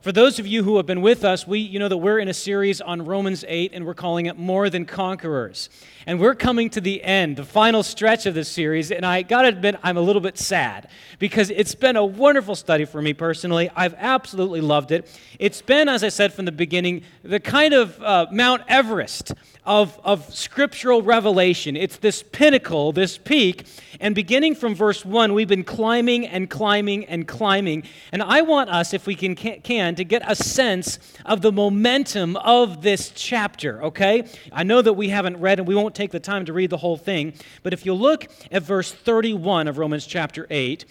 For 0.00 0.12
those 0.12 0.38
of 0.38 0.46
you 0.46 0.64
who 0.64 0.78
have 0.78 0.86
been 0.86 1.02
with 1.02 1.26
us, 1.26 1.46
we 1.46 1.58
you 1.58 1.78
know 1.78 1.88
that 1.88 1.98
we're 1.98 2.20
in 2.20 2.28
a 2.28 2.32
series 2.32 2.80
on 2.80 3.04
Romans 3.04 3.44
8 3.46 3.72
and 3.74 3.84
we're 3.84 3.92
calling 3.92 4.24
it 4.24 4.38
More 4.38 4.70
Than 4.70 4.86
Conquerors. 4.86 5.68
And 6.06 6.18
we're 6.18 6.34
coming 6.34 6.70
to 6.70 6.80
the 6.80 7.04
end, 7.04 7.36
the 7.36 7.44
final 7.44 7.82
stretch 7.82 8.24
of 8.24 8.32
this 8.32 8.48
series, 8.48 8.90
and 8.90 9.04
I 9.04 9.20
got 9.20 9.42
to 9.42 9.48
admit 9.48 9.76
I'm 9.82 9.98
a 9.98 10.00
little 10.00 10.22
bit 10.22 10.38
sad 10.38 10.88
because 11.18 11.50
it's 11.50 11.74
been 11.74 11.96
a 11.96 12.04
wonderful 12.04 12.54
study 12.54 12.86
for 12.86 13.02
me 13.02 13.12
personally. 13.12 13.68
I've 13.76 13.92
absolutely 13.98 14.62
loved 14.62 14.90
it. 14.90 15.06
It's 15.38 15.60
been 15.60 15.86
as 15.86 16.02
I 16.02 16.08
said 16.08 16.32
from 16.32 16.46
the 16.46 16.52
beginning, 16.52 17.02
the 17.22 17.38
kind 17.38 17.74
of 17.74 18.02
uh, 18.02 18.24
Mount 18.32 18.62
Everest 18.68 19.34
of, 19.66 20.00
of 20.02 20.34
scriptural 20.34 21.02
revelation. 21.02 21.76
It's 21.76 21.98
this 21.98 22.22
pinnacle, 22.22 22.92
this 22.92 23.18
peak. 23.18 23.66
And 24.00 24.14
beginning 24.14 24.54
from 24.54 24.74
verse 24.74 25.04
1, 25.04 25.34
we've 25.34 25.46
been 25.46 25.64
climbing 25.64 26.26
and 26.26 26.48
climbing 26.48 27.04
and 27.04 27.28
climbing. 27.28 27.84
And 28.12 28.22
I 28.22 28.40
want 28.40 28.70
us, 28.70 28.94
if 28.94 29.06
we 29.06 29.14
can, 29.14 29.34
can 29.36 29.89
to 29.96 30.04
get 30.04 30.22
a 30.26 30.34
sense 30.34 30.98
of 31.24 31.40
the 31.40 31.52
momentum 31.52 32.36
of 32.36 32.82
this 32.82 33.10
chapter, 33.14 33.82
okay? 33.84 34.24
I 34.52 34.62
know 34.62 34.82
that 34.82 34.94
we 34.94 35.08
haven't 35.08 35.38
read 35.38 35.58
and 35.58 35.68
we 35.68 35.74
won't 35.74 35.94
take 35.94 36.10
the 36.10 36.20
time 36.20 36.44
to 36.46 36.52
read 36.52 36.70
the 36.70 36.78
whole 36.78 36.96
thing. 36.96 37.34
But 37.62 37.72
if 37.72 37.86
you 37.86 37.94
look 37.94 38.26
at 38.50 38.62
verse 38.62 38.92
31 38.92 39.68
of 39.68 39.78
Romans 39.78 40.06
chapter 40.06 40.46
8, 40.50 40.84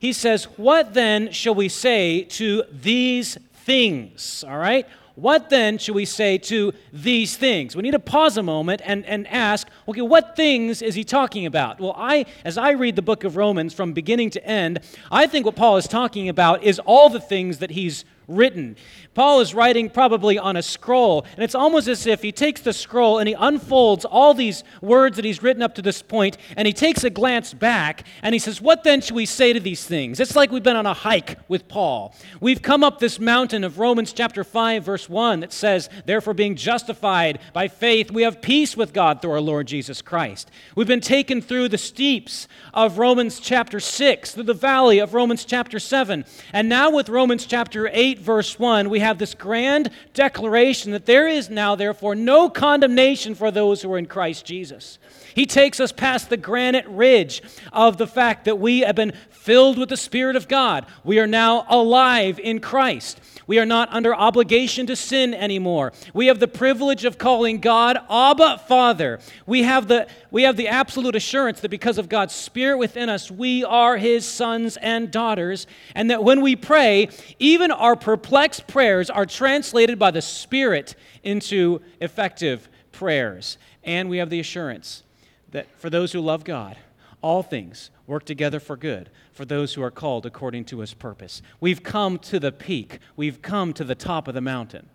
he 0.00 0.12
says, 0.12 0.44
What 0.56 0.94
then 0.94 1.30
shall 1.30 1.54
we 1.54 1.68
say 1.68 2.24
to 2.24 2.64
these 2.70 3.38
things? 3.52 4.44
All 4.46 4.58
right? 4.58 4.86
What 5.14 5.50
then 5.50 5.76
should 5.78 5.94
we 5.94 6.06
say 6.06 6.38
to 6.38 6.72
these 6.92 7.36
things? 7.36 7.76
We 7.76 7.82
need 7.82 7.90
to 7.90 7.98
pause 7.98 8.38
a 8.38 8.42
moment 8.42 8.80
and, 8.84 9.04
and 9.04 9.26
ask, 9.28 9.68
okay, 9.86 10.00
what 10.00 10.36
things 10.36 10.80
is 10.80 10.94
he 10.94 11.04
talking 11.04 11.44
about? 11.44 11.80
Well, 11.80 11.94
I, 11.96 12.24
as 12.44 12.56
I 12.56 12.70
read 12.70 12.96
the 12.96 13.02
book 13.02 13.24
of 13.24 13.36
Romans 13.36 13.74
from 13.74 13.92
beginning 13.92 14.30
to 14.30 14.46
end, 14.46 14.80
I 15.10 15.26
think 15.26 15.44
what 15.44 15.54
Paul 15.54 15.76
is 15.76 15.86
talking 15.86 16.28
about 16.28 16.62
is 16.62 16.78
all 16.80 17.10
the 17.10 17.20
things 17.20 17.58
that 17.58 17.70
he's 17.70 18.04
written. 18.28 18.76
Paul 19.14 19.40
is 19.40 19.54
writing 19.54 19.90
probably 19.90 20.38
on 20.38 20.56
a 20.56 20.62
scroll, 20.62 21.26
and 21.34 21.44
it's 21.44 21.54
almost 21.54 21.88
as 21.88 22.06
if 22.06 22.22
he 22.22 22.32
takes 22.32 22.60
the 22.60 22.72
scroll 22.72 23.18
and 23.18 23.28
he 23.28 23.34
unfolds 23.38 24.04
all 24.04 24.32
these 24.34 24.64
words 24.80 25.16
that 25.16 25.24
he's 25.24 25.42
written 25.42 25.62
up 25.62 25.74
to 25.74 25.82
this 25.82 26.00
point, 26.02 26.38
and 26.56 26.66
he 26.66 26.72
takes 26.72 27.04
a 27.04 27.10
glance 27.10 27.52
back 27.52 28.06
and 28.22 28.34
he 28.34 28.38
says, 28.38 28.60
What 28.60 28.84
then 28.84 29.00
should 29.00 29.14
we 29.14 29.26
say 29.26 29.52
to 29.52 29.60
these 29.60 29.84
things? 29.84 30.20
It's 30.20 30.36
like 30.36 30.50
we've 30.50 30.62
been 30.62 30.76
on 30.76 30.86
a 30.86 30.94
hike 30.94 31.38
with 31.48 31.68
Paul. 31.68 32.14
We've 32.40 32.62
come 32.62 32.82
up 32.82 32.98
this 32.98 33.20
mountain 33.20 33.64
of 33.64 33.78
Romans 33.78 34.12
chapter 34.12 34.44
5, 34.44 34.84
verse 34.84 35.08
1, 35.08 35.40
that 35.40 35.52
says, 35.52 35.90
Therefore, 36.06 36.34
being 36.34 36.56
justified 36.56 37.38
by 37.52 37.68
faith, 37.68 38.10
we 38.10 38.22
have 38.22 38.40
peace 38.40 38.76
with 38.76 38.92
God 38.92 39.20
through 39.20 39.32
our 39.32 39.40
Lord 39.40 39.66
Jesus 39.66 40.00
Christ. 40.00 40.50
We've 40.74 40.86
been 40.86 41.00
taken 41.00 41.42
through 41.42 41.68
the 41.68 41.78
steeps 41.78 42.48
of 42.72 42.98
Romans 42.98 43.40
chapter 43.40 43.80
6, 43.80 44.34
through 44.34 44.44
the 44.44 44.54
valley 44.54 44.98
of 44.98 45.14
Romans 45.14 45.44
chapter 45.44 45.78
7, 45.78 46.24
and 46.52 46.68
now 46.68 46.90
with 46.90 47.08
Romans 47.08 47.46
chapter 47.46 47.90
8, 47.92 48.21
verse 48.22 48.58
1, 48.58 48.88
we 48.88 49.00
have 49.00 49.18
this 49.18 49.34
grand 49.34 49.90
declaration 50.14 50.92
that 50.92 51.06
there 51.06 51.28
is 51.28 51.50
now, 51.50 51.74
therefore, 51.74 52.14
no 52.14 52.48
condemnation 52.48 53.34
for 53.34 53.50
those 53.50 53.82
who 53.82 53.92
are 53.92 53.98
in 53.98 54.06
Christ 54.06 54.46
Jesus. 54.46 54.98
He 55.34 55.46
takes 55.46 55.80
us 55.80 55.92
past 55.92 56.30
the 56.30 56.36
granite 56.36 56.86
ridge 56.86 57.42
of 57.72 57.96
the 57.96 58.06
fact 58.06 58.44
that 58.44 58.58
we 58.58 58.80
have 58.80 58.96
been 58.96 59.12
filled 59.30 59.78
with 59.78 59.88
the 59.88 59.96
Spirit 59.96 60.36
of 60.36 60.48
God. 60.48 60.86
We 61.04 61.18
are 61.18 61.26
now 61.26 61.66
alive 61.68 62.38
in 62.38 62.60
Christ. 62.60 63.20
We 63.46 63.58
are 63.58 63.66
not 63.66 63.92
under 63.92 64.14
obligation 64.14 64.86
to 64.86 64.96
sin 64.96 65.34
anymore. 65.34 65.92
We 66.14 66.26
have 66.26 66.38
the 66.38 66.48
privilege 66.48 67.04
of 67.04 67.18
calling 67.18 67.58
God 67.58 67.98
Abba 68.08 68.62
Father. 68.68 69.20
We 69.46 69.62
have 69.62 69.88
the, 69.88 70.08
we 70.30 70.42
have 70.44 70.56
the 70.56 70.68
absolute 70.68 71.16
assurance 71.16 71.60
that 71.60 71.70
because 71.70 71.98
of 71.98 72.08
God's 72.08 72.34
Spirit 72.34 72.78
within 72.78 73.08
us, 73.08 73.30
we 73.30 73.64
are 73.64 73.96
His 73.96 74.26
sons 74.26 74.76
and 74.76 75.10
daughters, 75.10 75.66
and 75.94 76.10
that 76.10 76.24
when 76.24 76.40
we 76.40 76.56
pray, 76.56 77.08
even 77.38 77.70
our 77.70 77.96
perplexed 77.96 78.66
prayers 78.66 79.10
are 79.10 79.26
translated 79.26 79.98
by 79.98 80.10
the 80.10 80.22
Spirit 80.22 80.94
into 81.22 81.80
effective 82.00 82.68
prayers. 82.92 83.58
And 83.84 84.08
we 84.08 84.18
have 84.18 84.30
the 84.30 84.40
assurance 84.40 85.02
that 85.50 85.66
for 85.78 85.90
those 85.90 86.12
who 86.12 86.20
love 86.20 86.44
God, 86.44 86.76
all 87.22 87.42
things 87.42 87.90
work 88.06 88.24
together 88.24 88.60
for 88.60 88.76
good 88.76 89.10
for 89.32 89.44
those 89.44 89.74
who 89.74 89.82
are 89.82 89.90
called 89.90 90.26
according 90.26 90.64
to 90.66 90.80
his 90.80 90.92
purpose. 90.92 91.40
We've 91.60 91.82
come 91.82 92.18
to 92.18 92.38
the 92.38 92.52
peak, 92.52 92.98
we've 93.16 93.40
come 93.40 93.72
to 93.74 93.84
the 93.84 93.94
top 93.94 94.28
of 94.28 94.34
the 94.34 94.40
mountain. 94.40 94.88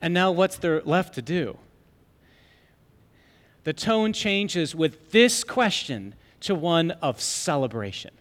And 0.00 0.12
now, 0.12 0.30
what's 0.32 0.56
there 0.58 0.82
left 0.82 1.14
to 1.14 1.22
do? 1.22 1.58
The 3.64 3.72
tone 3.72 4.12
changes 4.12 4.74
with 4.74 5.10
this 5.10 5.42
question 5.42 6.14
to 6.40 6.54
one 6.54 6.92
of 6.92 7.20
celebration. 7.20 8.12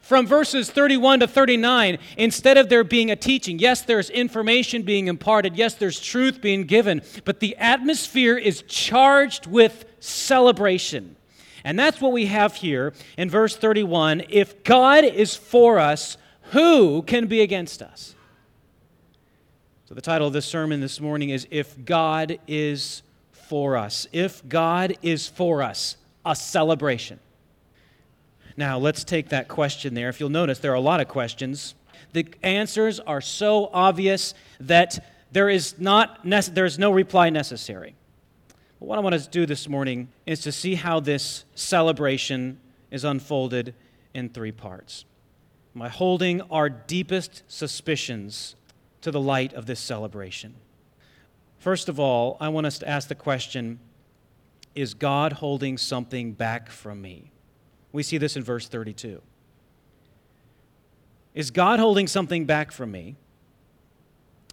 From 0.00 0.26
verses 0.26 0.70
31 0.70 1.20
to 1.20 1.28
39, 1.28 1.98
instead 2.16 2.56
of 2.56 2.68
there 2.68 2.84
being 2.84 3.10
a 3.10 3.16
teaching, 3.16 3.58
yes, 3.58 3.82
there's 3.82 4.08
information 4.08 4.82
being 4.82 5.08
imparted, 5.08 5.56
yes, 5.56 5.74
there's 5.74 6.00
truth 6.00 6.40
being 6.40 6.64
given, 6.64 7.02
but 7.24 7.40
the 7.40 7.56
atmosphere 7.56 8.36
is 8.38 8.62
charged 8.66 9.46
with 9.46 9.84
celebration. 10.00 11.16
And 11.64 11.78
that's 11.78 12.00
what 12.00 12.12
we 12.12 12.26
have 12.26 12.56
here 12.56 12.94
in 13.18 13.28
verse 13.28 13.56
31. 13.56 14.24
If 14.28 14.64
God 14.64 15.04
is 15.04 15.36
for 15.36 15.78
us, 15.78 16.16
who 16.52 17.02
can 17.02 17.26
be 17.26 17.40
against 17.40 17.82
us? 17.82 18.14
So, 19.86 19.94
the 19.94 20.02
title 20.02 20.26
of 20.26 20.32
this 20.32 20.46
sermon 20.46 20.80
this 20.80 21.00
morning 21.00 21.30
is 21.30 21.46
If 21.50 21.84
God 21.84 22.38
is 22.46 23.02
for 23.32 23.76
us. 23.76 24.06
If 24.12 24.46
God 24.48 24.96
is 25.02 25.28
for 25.28 25.62
us, 25.62 25.96
a 26.24 26.34
celebration. 26.34 27.18
Now, 28.56 28.78
let's 28.78 29.02
take 29.02 29.30
that 29.30 29.48
question 29.48 29.94
there. 29.94 30.08
If 30.08 30.20
you'll 30.20 30.28
notice, 30.28 30.58
there 30.58 30.72
are 30.72 30.76
a 30.76 30.80
lot 30.80 31.00
of 31.00 31.08
questions. 31.08 31.74
The 32.12 32.26
answers 32.42 33.00
are 33.00 33.20
so 33.20 33.68
obvious 33.72 34.34
that 34.60 35.04
there 35.32 35.48
is, 35.48 35.74
not 35.78 36.24
nece- 36.24 36.54
there 36.54 36.64
is 36.64 36.78
no 36.78 36.92
reply 36.92 37.30
necessary. 37.30 37.96
But 38.78 38.86
what 38.86 38.98
I 38.98 39.00
want 39.00 39.20
to 39.20 39.28
do 39.28 39.46
this 39.46 39.68
morning 39.68 40.08
is 40.24 40.40
to 40.42 40.52
see 40.52 40.76
how 40.76 41.00
this 41.00 41.44
celebration 41.56 42.60
is 42.92 43.02
unfolded 43.02 43.74
in 44.14 44.28
three 44.28 44.52
parts. 44.52 45.04
By 45.74 45.88
holding 45.88 46.40
our 46.42 46.68
deepest 46.68 47.42
suspicions 47.48 48.54
to 49.00 49.10
the 49.10 49.20
light 49.20 49.52
of 49.52 49.66
this 49.66 49.80
celebration. 49.80 50.54
First 51.58 51.88
of 51.88 51.98
all, 51.98 52.36
I 52.40 52.48
want 52.48 52.66
us 52.66 52.78
to 52.78 52.88
ask 52.88 53.08
the 53.08 53.16
question 53.16 53.80
Is 54.76 54.94
God 54.94 55.32
holding 55.32 55.76
something 55.76 56.32
back 56.32 56.70
from 56.70 57.02
me? 57.02 57.32
We 57.94 58.02
see 58.02 58.18
this 58.18 58.34
in 58.34 58.42
verse 58.42 58.66
32. 58.66 59.22
Is 61.32 61.52
God 61.52 61.78
holding 61.78 62.08
something 62.08 62.44
back 62.44 62.72
from 62.72 62.90
me? 62.90 63.14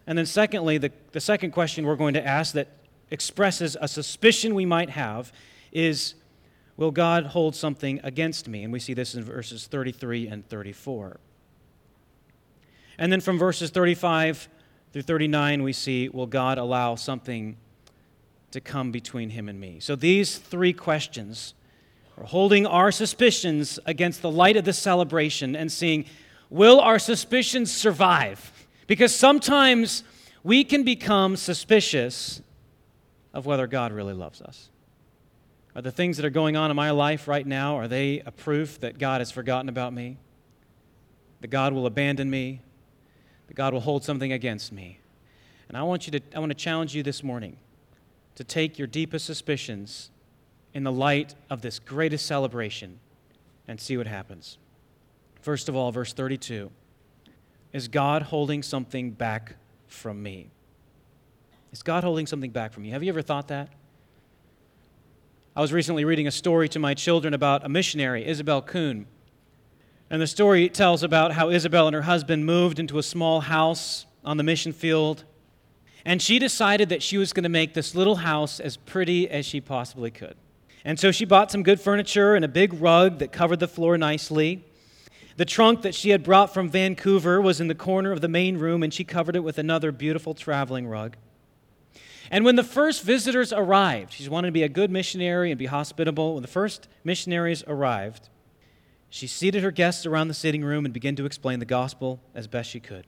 And 0.06 0.16
then, 0.16 0.28
secondly, 0.28 0.78
the, 0.78 0.92
the 1.12 1.20
second 1.20 1.50
question 1.50 1.88
we're 1.88 1.96
going 1.96 2.14
to 2.14 2.26
ask 2.26 2.54
that 2.54 2.68
expresses 3.10 3.76
a 3.82 3.88
suspicion 3.88 4.54
we 4.54 4.68
might 4.68 4.92
have 4.92 5.34
is 5.72 6.14
Will 6.78 6.92
God 6.92 7.26
hold 7.28 7.56
something 7.56 8.00
against 8.04 8.48
me? 8.48 8.64
And 8.64 8.72
we 8.72 8.80
see 8.80 8.94
this 8.94 9.16
in 9.16 9.24
verses 9.24 9.66
33 9.66 10.28
and 10.28 10.48
34. 10.48 11.20
And 13.00 13.12
then 13.12 13.22
from 13.22 13.40
verses 13.40 13.72
35 13.72 14.50
through 14.94 15.02
39, 15.02 15.64
we 15.64 15.74
see 15.74 16.10
Will 16.10 16.28
God 16.28 16.60
allow 16.60 16.94
something 16.94 17.58
to 18.52 18.62
come 18.62 18.92
between 18.92 19.32
him 19.32 19.50
and 19.50 19.60
me? 19.60 19.80
So 19.80 19.96
these 19.96 20.38
three 20.38 20.74
questions 20.74 21.56
are 22.22 22.26
holding 22.26 22.66
our 22.66 22.92
suspicions 22.92 23.80
against 23.86 24.22
the 24.22 24.32
light 24.32 24.56
of 24.56 24.64
the 24.64 24.74
celebration 24.74 25.56
and 25.56 25.72
seeing 25.72 26.06
Will 26.52 26.82
our 26.82 27.00
suspicions 27.00 27.72
survive? 27.72 28.68
Because 28.86 29.16
sometimes 29.16 30.04
we 30.44 30.66
can 30.66 30.84
become 30.84 31.38
suspicious 31.38 32.42
of 33.34 33.46
whether 33.46 33.68
God 33.68 33.94
really 33.94 34.14
loves 34.14 34.42
us. 34.42 34.70
Are 35.74 35.82
the 35.82 35.94
things 35.94 36.18
that 36.18 36.26
are 36.26 36.30
going 36.30 36.58
on 36.58 36.70
in 36.70 36.76
my 36.76 36.92
life 36.92 37.30
right 37.30 37.48
now, 37.48 37.78
are 37.78 37.88
they 37.88 38.20
a 38.26 38.32
proof 38.32 38.82
that 38.82 39.00
God 39.00 39.22
has 39.22 39.32
forgotten 39.32 39.70
about 39.70 39.94
me? 39.94 40.18
That 41.40 41.48
God 41.48 41.72
will 41.72 41.86
abandon 41.86 42.30
me? 42.30 42.60
That 43.48 43.54
God 43.54 43.74
will 43.74 43.80
hold 43.80 44.04
something 44.04 44.34
against 44.34 44.74
me? 44.74 45.00
And 45.70 45.78
I 45.78 45.84
want 45.84 46.06
you 46.06 46.20
to 46.20 46.22
I 46.36 46.40
want 46.40 46.50
to 46.50 46.58
challenge 46.58 46.94
you 46.94 47.02
this 47.02 47.24
morning 47.24 47.56
to 48.36 48.44
take 48.44 48.78
your 48.78 48.88
deepest 48.88 49.26
suspicions 49.26 50.12
in 50.74 50.84
the 50.84 50.92
light 50.92 51.36
of 51.50 51.62
this 51.62 51.80
greatest 51.80 52.26
celebration 52.26 53.00
and 53.68 53.80
see 53.80 53.98
what 53.98 54.08
happens. 54.08 54.58
First 55.42 55.70
of 55.70 55.76
all, 55.76 55.92
verse 55.92 56.14
32 56.14 56.72
Is 57.74 57.88
God 57.88 58.24
holding 58.24 58.64
something 58.64 59.12
back 59.12 59.56
from 59.88 60.22
me? 60.22 60.52
Is 61.72 61.84
God 61.84 62.04
holding 62.04 62.28
something 62.28 62.52
back 62.52 62.74
from 62.74 62.84
you? 62.84 62.92
Have 62.92 63.04
you 63.04 63.10
ever 63.10 63.22
thought 63.22 63.48
that? 63.48 63.70
I 65.56 65.62
was 65.62 65.74
recently 65.74 66.06
reading 66.06 66.28
a 66.28 66.32
story 66.32 66.70
to 66.70 66.80
my 66.80 66.94
children 66.94 67.34
about 67.34 67.66
a 67.66 67.70
missionary, 67.70 68.26
Isobel 68.26 68.66
Kuhn. 68.66 69.06
And 70.10 70.22
the 70.22 70.28
story 70.28 70.70
tells 70.70 71.04
about 71.04 71.34
how 71.34 71.50
Isobel 71.50 71.88
and 71.88 71.96
her 71.96 72.02
husband 72.04 72.46
moved 72.46 72.80
into 72.80 72.98
a 72.98 73.04
small 73.04 73.42
house 73.42 74.06
on 74.24 74.38
the 74.38 74.44
mission 74.44 74.74
field. 74.74 75.24
And 76.06 76.22
she 76.22 76.40
decided 76.40 76.90
that 76.90 77.02
she 77.02 77.18
was 77.18 77.32
going 77.34 77.44
to 77.44 77.50
make 77.50 77.74
this 77.74 77.96
little 77.96 78.18
house 78.18 78.60
as 78.60 78.78
pretty 78.78 79.30
as 79.30 79.46
she 79.46 79.62
possibly 79.62 80.12
could. 80.12 80.36
And 80.84 81.00
so 81.00 81.12
she 81.12 81.26
bought 81.26 81.52
some 81.52 81.64
good 81.64 81.80
furniture 81.80 82.36
and 82.36 82.44
a 82.44 82.48
big 82.48 82.74
rug 82.74 83.20
that 83.20 83.32
covered 83.32 83.60
the 83.60 83.68
floor 83.68 83.98
nicely. 83.98 84.64
The 85.38 85.46
trunk 85.46 85.84
that 85.84 85.96
she 85.96 86.10
had 86.10 86.24
brought 86.24 86.54
from 86.54 86.70
Vancouver 86.70 87.42
was 87.42 87.62
in 87.62 87.68
the 87.68 87.76
corner 87.76 88.12
of 88.12 88.22
the 88.22 88.28
main 88.28 88.58
room, 88.58 88.84
and 88.84 88.94
she 88.94 89.04
covered 89.04 89.36
it 89.36 89.44
with 89.44 89.58
another 89.58 89.92
beautiful 89.92 90.34
traveling 90.34 90.88
rug. 90.88 91.16
And 92.30 92.46
when 92.46 92.56
the 92.56 92.64
first 92.64 93.04
visitors 93.04 93.52
arrived, 93.52 94.14
she 94.14 94.28
wanted 94.30 94.48
to 94.48 94.52
be 94.54 94.64
a 94.64 94.70
good 94.70 94.90
missionary 94.90 95.52
and 95.52 95.60
be 95.60 95.66
hospitable. 95.66 96.34
When 96.36 96.42
the 96.42 96.48
first 96.48 96.88
missionaries 97.04 97.64
arrived, 97.68 98.30
she 99.10 99.28
seated 99.28 99.64
her 99.64 99.72
guests 99.72 100.06
around 100.06 100.30
the 100.30 100.34
sitting 100.34 100.64
room 100.64 100.86
and 100.86 100.94
began 100.94 101.16
to 101.18 101.26
explain 101.26 101.60
the 101.60 101.66
gospel 101.66 102.22
as 102.34 102.48
best 102.48 102.70
she 102.70 102.80
could. 102.80 103.06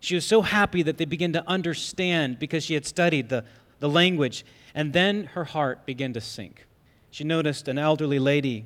She 0.00 0.14
was 0.14 0.24
so 0.24 0.42
happy 0.42 0.82
that 0.82 0.96
they 0.96 1.04
began 1.04 1.32
to 1.34 1.46
understand 1.46 2.38
because 2.38 2.64
she 2.64 2.74
had 2.74 2.86
studied 2.86 3.28
the, 3.28 3.44
the 3.78 3.88
language. 3.88 4.44
And 4.74 4.92
then 4.92 5.24
her 5.34 5.44
heart 5.44 5.84
began 5.84 6.14
to 6.14 6.20
sink. 6.20 6.66
She 7.12 7.24
noticed 7.24 7.68
an 7.68 7.76
elderly 7.76 8.18
lady 8.18 8.64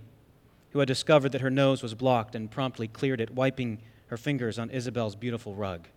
who 0.70 0.78
had 0.78 0.87
discovered 0.87 1.32
that 1.32 1.40
her 1.40 1.50
nose 1.50 1.82
was 1.82 1.94
blocked 1.94 2.37
and 2.37 2.48
promptly 2.48 2.87
cleared 2.87 3.20
it, 3.20 3.34
wiping 3.34 3.82
her 4.06 4.16
fingers 4.16 4.56
on 4.56 4.70
Isobel's 4.70 5.16
beautiful 5.16 5.56
rug. 5.56 5.88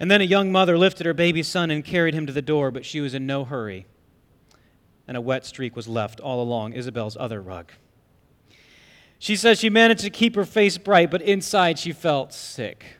And 0.00 0.10
then 0.10 0.22
a 0.22 0.24
young 0.24 0.50
mother 0.50 0.78
lifted 0.78 1.04
her 1.04 1.12
baby 1.12 1.42
son 1.42 1.70
and 1.70 1.84
carried 1.84 2.14
him 2.14 2.26
to 2.26 2.32
the 2.32 2.40
door, 2.40 2.70
but 2.70 2.86
she 2.86 3.02
was 3.02 3.12
in 3.12 3.26
no 3.26 3.44
hurry. 3.44 3.84
And 5.06 5.18
a 5.18 5.20
wet 5.20 5.44
streak 5.44 5.76
was 5.76 5.86
left 5.86 6.18
all 6.18 6.42
along 6.42 6.72
Isobel's 6.72 7.16
other 7.20 7.42
rug. 7.42 7.72
She 9.18 9.36
says 9.36 9.58
she 9.58 9.68
managed 9.68 10.00
to 10.00 10.10
keep 10.10 10.34
her 10.34 10.46
face 10.46 10.78
bright, 10.78 11.10
but 11.10 11.20
inside 11.20 11.78
she 11.78 11.92
felt 11.92 12.32
sick. 12.32 12.96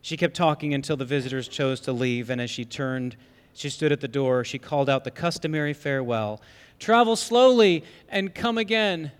She 0.00 0.16
kept 0.16 0.34
talking 0.34 0.72
until 0.72 0.96
the 0.96 1.04
visitors 1.04 1.48
chose 1.48 1.80
to 1.80 1.92
leave, 1.92 2.30
and 2.30 2.40
as 2.40 2.48
she 2.48 2.64
turned, 2.64 3.16
she 3.54 3.70
stood 3.70 3.92
at 3.92 4.00
the 4.00 4.08
door. 4.08 4.44
She 4.44 4.58
called 4.58 4.88
out 4.88 5.04
the 5.04 5.10
customary 5.10 5.72
farewell 5.72 6.40
Travel 6.82 7.14
slowly 7.14 7.84
and 8.08 8.34
come 8.34 8.58
again. 8.58 9.12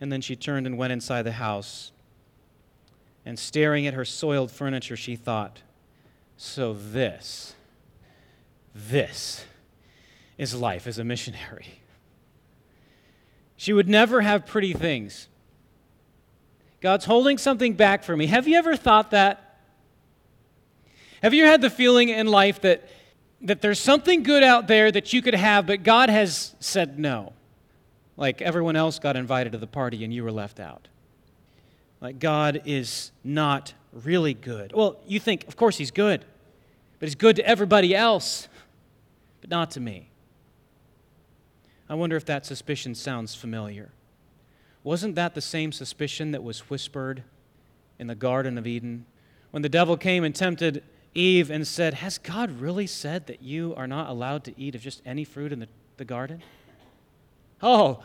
And 0.00 0.10
then 0.10 0.22
she 0.22 0.34
turned 0.34 0.66
and 0.66 0.78
went 0.78 0.90
inside 0.90 1.22
the 1.24 1.32
house 1.32 1.92
and 3.26 3.38
staring 3.38 3.86
at 3.86 3.92
her 3.92 4.06
soiled 4.06 4.50
furniture, 4.50 4.96
she 4.96 5.16
thought, 5.16 5.60
So 6.38 6.72
this, 6.72 7.54
this 8.74 9.44
is 10.38 10.54
life 10.54 10.86
as 10.86 10.98
a 10.98 11.04
missionary. 11.04 11.82
She 13.58 13.74
would 13.74 13.88
never 13.88 14.22
have 14.22 14.46
pretty 14.46 14.72
things. 14.72 15.28
God's 16.80 17.04
holding 17.04 17.36
something 17.36 17.74
back 17.74 18.02
for 18.02 18.16
me. 18.16 18.28
Have 18.28 18.48
you 18.48 18.56
ever 18.56 18.76
thought 18.76 19.10
that? 19.10 19.49
Have 21.22 21.34
you 21.34 21.44
had 21.44 21.60
the 21.60 21.70
feeling 21.70 22.08
in 22.08 22.26
life 22.26 22.60
that, 22.62 22.88
that 23.42 23.60
there's 23.60 23.80
something 23.80 24.22
good 24.22 24.42
out 24.42 24.68
there 24.68 24.90
that 24.90 25.12
you 25.12 25.20
could 25.20 25.34
have, 25.34 25.66
but 25.66 25.82
God 25.82 26.08
has 26.08 26.54
said 26.60 26.98
no? 26.98 27.32
Like 28.16 28.40
everyone 28.42 28.76
else 28.76 28.98
got 28.98 29.16
invited 29.16 29.52
to 29.52 29.58
the 29.58 29.66
party 29.66 30.04
and 30.04 30.12
you 30.12 30.24
were 30.24 30.32
left 30.32 30.60
out. 30.60 30.88
Like 32.00 32.18
God 32.18 32.62
is 32.64 33.12
not 33.22 33.74
really 33.92 34.34
good. 34.34 34.72
Well, 34.74 34.98
you 35.06 35.20
think, 35.20 35.46
of 35.48 35.56
course, 35.56 35.76
He's 35.76 35.90
good, 35.90 36.24
but 36.98 37.08
He's 37.08 37.14
good 37.14 37.36
to 37.36 37.46
everybody 37.46 37.94
else, 37.94 38.48
but 39.40 39.50
not 39.50 39.70
to 39.72 39.80
me. 39.80 40.08
I 41.88 41.94
wonder 41.94 42.16
if 42.16 42.24
that 42.26 42.46
suspicion 42.46 42.94
sounds 42.94 43.34
familiar. 43.34 43.90
Wasn't 44.84 45.14
that 45.16 45.34
the 45.34 45.40
same 45.40 45.72
suspicion 45.72 46.30
that 46.30 46.42
was 46.42 46.70
whispered 46.70 47.24
in 47.98 48.06
the 48.06 48.14
Garden 48.14 48.56
of 48.56 48.66
Eden 48.66 49.04
when 49.50 49.62
the 49.62 49.68
devil 49.68 49.96
came 49.96 50.24
and 50.24 50.34
tempted 50.34 50.82
Eve 51.14 51.50
and 51.50 51.66
said, 51.66 51.94
Has 51.94 52.18
God 52.18 52.60
really 52.60 52.86
said 52.86 53.26
that 53.26 53.42
you 53.42 53.74
are 53.76 53.86
not 53.86 54.08
allowed 54.08 54.44
to 54.44 54.58
eat 54.60 54.74
of 54.74 54.80
just 54.80 55.02
any 55.04 55.24
fruit 55.24 55.52
in 55.52 55.58
the, 55.60 55.68
the 55.96 56.04
garden? 56.04 56.42
Oh, 57.62 58.02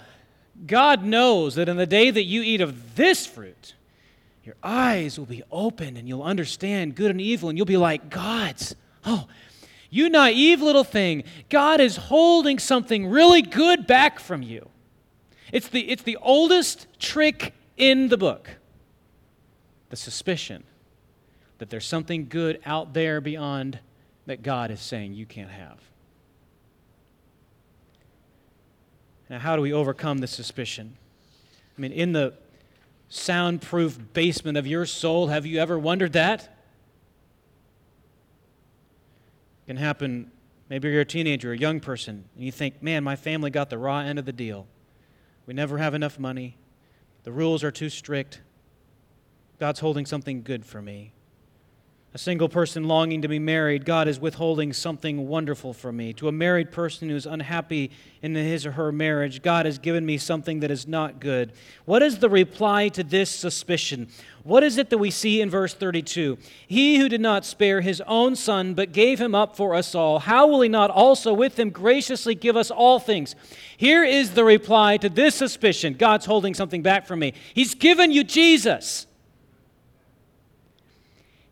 God 0.65 1.03
knows 1.03 1.55
that 1.55 1.69
in 1.69 1.77
the 1.77 1.85
day 1.85 2.09
that 2.09 2.23
you 2.23 2.41
eat 2.41 2.61
of 2.61 2.95
this 2.95 3.25
fruit, 3.25 3.75
your 4.43 4.55
eyes 4.63 5.17
will 5.17 5.25
be 5.25 5.43
opened 5.51 5.97
and 5.97 6.07
you'll 6.07 6.23
understand 6.23 6.95
good 6.95 7.11
and 7.11 7.21
evil, 7.21 7.49
and 7.49 7.57
you'll 7.57 7.65
be 7.65 7.77
like, 7.77 8.09
God's. 8.09 8.75
Oh, 9.05 9.27
you 9.89 10.09
naive 10.09 10.61
little 10.61 10.83
thing. 10.83 11.23
God 11.49 11.79
is 11.79 11.95
holding 11.97 12.59
something 12.59 13.07
really 13.07 13.41
good 13.41 13.87
back 13.87 14.19
from 14.19 14.41
you. 14.41 14.69
It's 15.51 15.67
the, 15.67 15.89
it's 15.89 16.03
the 16.03 16.17
oldest 16.21 16.87
trick 16.99 17.53
in 17.77 18.09
the 18.09 18.17
book 18.17 18.49
the 19.89 19.95
suspicion 19.95 20.63
that 21.57 21.69
there's 21.69 21.85
something 21.85 22.27
good 22.27 22.61
out 22.65 22.93
there 22.93 23.21
beyond 23.21 23.79
that 24.25 24.43
God 24.43 24.71
is 24.71 24.79
saying 24.79 25.13
you 25.13 25.25
can't 25.25 25.51
have. 25.51 25.79
Now, 29.29 29.39
how 29.39 29.55
do 29.55 29.61
we 29.61 29.73
overcome 29.73 30.19
this 30.19 30.31
suspicion? 30.31 30.97
I 31.77 31.81
mean, 31.81 31.91
in 31.91 32.13
the 32.13 32.33
soundproof 33.09 33.97
basement 34.13 34.57
of 34.57 34.67
your 34.67 34.85
soul. 34.85 35.27
Have 35.27 35.45
you 35.45 35.59
ever 35.59 35.77
wondered 35.77 36.13
that? 36.13 36.43
It 39.63 39.67
can 39.67 39.77
happen. 39.77 40.31
Maybe 40.69 40.89
you're 40.89 41.01
a 41.01 41.05
teenager, 41.05 41.51
a 41.51 41.57
young 41.57 41.79
person, 41.79 42.25
and 42.35 42.43
you 42.43 42.51
think, 42.51 42.81
man, 42.81 43.03
my 43.03 43.15
family 43.15 43.49
got 43.51 43.69
the 43.69 43.77
raw 43.77 43.99
end 43.99 44.19
of 44.19 44.25
the 44.25 44.33
deal. 44.33 44.67
We 45.45 45.53
never 45.53 45.77
have 45.77 45.93
enough 45.93 46.17
money. 46.17 46.57
The 47.23 47.31
rules 47.31 47.63
are 47.63 47.71
too 47.71 47.89
strict. 47.89 48.41
God's 49.59 49.79
holding 49.79 50.05
something 50.05 50.43
good 50.43 50.65
for 50.65 50.81
me 50.81 51.11
a 52.15 52.17
single 52.17 52.47
person 52.47 52.85
longing 52.85 53.23
to 53.23 53.27
be 53.27 53.39
married, 53.39 53.83
God 53.83 54.07
is 54.07 54.21
withholding 54.21 54.71
something 54.71 55.27
wonderful 55.27 55.73
from 55.73 55.97
me. 55.97 56.13
To 56.13 56.29
a 56.29 56.31
married 56.31 56.71
person 56.71 57.09
who's 57.09 57.25
unhappy 57.25 57.91
in 58.21 58.33
his 58.33 58.65
or 58.65 58.71
her 58.71 58.93
marriage, 58.93 59.41
God 59.41 59.65
has 59.65 59.79
given 59.79 60.05
me 60.05 60.17
something 60.17 60.61
that 60.61 60.71
is 60.71 60.87
not 60.87 61.19
good. 61.19 61.51
What 61.83 62.01
is 62.01 62.19
the 62.19 62.29
reply 62.29 62.87
to 62.87 63.03
this 63.03 63.29
suspicion? 63.29 64.07
What 64.43 64.63
is 64.63 64.77
it 64.77 64.91
that 64.91 64.97
we 64.97 65.11
see 65.11 65.41
in 65.41 65.49
verse 65.49 65.73
32? 65.73 66.37
He 66.65 66.99
who 66.99 67.09
did 67.09 67.19
not 67.19 67.43
spare 67.43 67.81
his 67.81 68.01
own 68.07 68.37
son, 68.37 68.75
but 68.75 68.93
gave 68.93 69.19
him 69.19 69.35
up 69.35 69.57
for 69.57 69.75
us 69.75 69.93
all, 69.93 70.19
how 70.19 70.47
will 70.47 70.61
he 70.61 70.69
not 70.69 70.91
also 70.91 71.33
with 71.33 71.59
him 71.59 71.69
graciously 71.69 72.33
give 72.33 72.55
us 72.55 72.71
all 72.71 72.97
things? 72.97 73.35
Here 73.75 74.05
is 74.05 74.31
the 74.31 74.45
reply 74.45 74.95
to 74.97 75.09
this 75.09 75.35
suspicion 75.35 75.95
God's 75.95 76.27
holding 76.27 76.53
something 76.53 76.81
back 76.81 77.07
from 77.07 77.19
me. 77.19 77.33
He's 77.53 77.75
given 77.75 78.13
you 78.13 78.23
Jesus. 78.23 79.05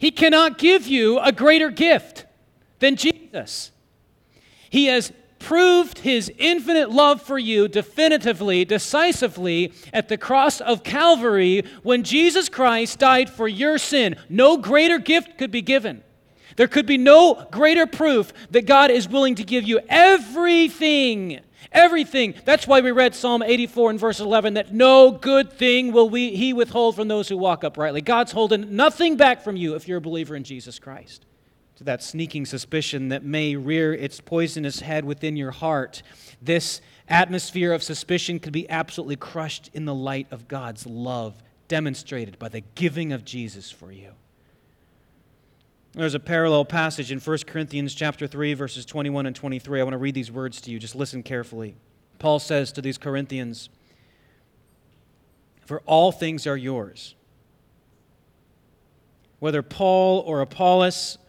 He 0.03 0.11
cannot 0.11 0.57
give 0.57 0.85
you 0.85 1.17
a 1.19 1.31
greater 1.31 1.69
gift 1.69 2.25
than 2.79 2.97
Jesus. 2.97 3.71
He 4.69 4.88
has 4.88 5.13
proved 5.39 6.00
his 6.00 6.29
infinite 6.38 6.91
love 6.91 7.21
for 7.21 7.39
you 7.39 7.69
definitively, 7.69 8.65
decisively 8.65 9.71
at 9.94 10.09
the 10.09 10.17
cross 10.17 10.59
of 10.59 10.83
Calvary 10.83 11.63
when 11.83 12.03
Jesus 12.03 12.50
Christ 12.50 13.00
died 13.00 13.29
for 13.29 13.47
your 13.47 13.77
sin. 13.77 14.18
No 14.28 14.57
greater 14.57 14.99
gift 14.99 15.37
could 15.37 15.51
be 15.51 15.61
given. 15.61 16.04
There 16.57 16.68
could 16.68 16.85
be 16.85 16.97
no 16.97 17.47
greater 17.49 17.87
proof 17.87 18.33
that 18.51 18.66
God 18.66 18.92
is 18.92 19.07
willing 19.07 19.35
to 19.35 19.45
give 19.45 19.63
you 19.63 19.80
everything 19.87 21.39
Everything. 21.71 22.35
That's 22.45 22.67
why 22.67 22.81
we 22.81 22.91
read 22.91 23.15
Psalm 23.15 23.41
84 23.41 23.91
and 23.91 23.99
verse 23.99 24.19
11 24.19 24.55
that 24.55 24.73
no 24.73 25.11
good 25.11 25.53
thing 25.53 25.91
will 25.91 26.09
we, 26.09 26.35
he 26.35 26.53
withhold 26.53 26.95
from 26.95 27.07
those 27.07 27.29
who 27.29 27.37
walk 27.37 27.63
uprightly. 27.63 28.01
God's 28.01 28.31
holding 28.31 28.75
nothing 28.75 29.17
back 29.17 29.43
from 29.43 29.55
you 29.55 29.75
if 29.75 29.87
you're 29.87 29.97
a 29.97 30.01
believer 30.01 30.35
in 30.35 30.43
Jesus 30.43 30.79
Christ. 30.79 31.25
To 31.77 31.83
that 31.85 32.03
sneaking 32.03 32.45
suspicion 32.45 33.09
that 33.09 33.23
may 33.23 33.55
rear 33.55 33.93
its 33.93 34.21
poisonous 34.21 34.81
head 34.81 35.05
within 35.05 35.35
your 35.35 35.51
heart, 35.51 36.03
this 36.41 36.81
atmosphere 37.07 37.73
of 37.73 37.81
suspicion 37.81 38.39
could 38.39 38.53
be 38.53 38.69
absolutely 38.69 39.15
crushed 39.15 39.69
in 39.73 39.85
the 39.85 39.95
light 39.95 40.27
of 40.31 40.47
God's 40.47 40.85
love 40.85 41.41
demonstrated 41.67 42.37
by 42.37 42.49
the 42.49 42.61
giving 42.75 43.11
of 43.11 43.25
Jesus 43.25 43.71
for 43.71 43.91
you. 43.91 44.11
There's 45.95 46.16
a 46.16 46.19
parallel 46.19 46.66
passage 46.66 47.12
in 47.12 47.19
1 47.19 47.38
Corinthians 47.45 47.94
chapter 47.94 48.26
3 48.26 48.56
verses 48.56 48.83
21 48.83 49.28
and 49.28 49.35
23. 49.35 49.80
I 49.80 49.83
want 49.83 49.94
to 49.94 50.00
read 50.00 50.16
these 50.16 50.31
words 50.31 50.59
to 50.62 50.71
you. 50.71 50.80
Just 50.80 50.95
listen 50.95 51.21
carefully. 51.21 51.76
Paul 52.18 52.40
says 52.40 52.71
to 52.71 52.81
these 52.81 52.97
Corinthians, 52.97 53.69
"For 55.62 55.81
all 55.85 56.12
things 56.12 56.47
are 56.47 56.57
yours." 56.57 57.14
Whether 59.38 59.62
Paul 59.62 60.21
or 60.21 60.42
Apollos 60.42 61.19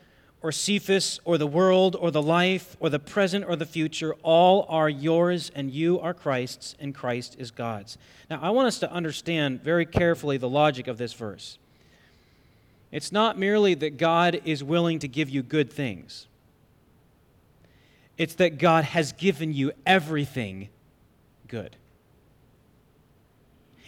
or 0.40 0.50
Cephas 0.50 1.20
or 1.26 1.36
the 1.36 1.46
world 1.46 1.94
or 1.94 2.10
the 2.10 2.22
life 2.22 2.74
or 2.80 2.88
the 2.88 2.98
present 2.98 3.44
or 3.46 3.56
the 3.56 3.66
future, 3.66 4.14
all 4.22 4.64
are 4.70 4.88
yours 4.88 5.50
and 5.54 5.70
you 5.70 6.00
are 6.00 6.14
Christ's 6.14 6.74
and 6.80 6.94
Christ 6.94 7.36
is 7.38 7.50
God's. 7.50 7.98
Now, 8.30 8.40
I 8.40 8.48
want 8.48 8.68
us 8.68 8.78
to 8.78 8.90
understand 8.90 9.62
very 9.62 9.84
carefully 9.84 10.38
the 10.38 10.48
logic 10.48 10.86
of 10.88 10.96
this 10.96 11.12
verse. 11.12 11.58
It's 12.94 13.10
not 13.10 13.36
merely 13.36 13.74
that 13.74 13.96
God 13.96 14.40
is 14.44 14.62
willing 14.62 15.00
to 15.00 15.08
give 15.08 15.28
you 15.28 15.42
good 15.42 15.68
things, 15.72 16.28
it's 18.16 18.36
that 18.36 18.56
God 18.58 18.84
has 18.84 19.10
given 19.10 19.52
you 19.52 19.72
everything 19.84 20.68
good. 21.48 21.74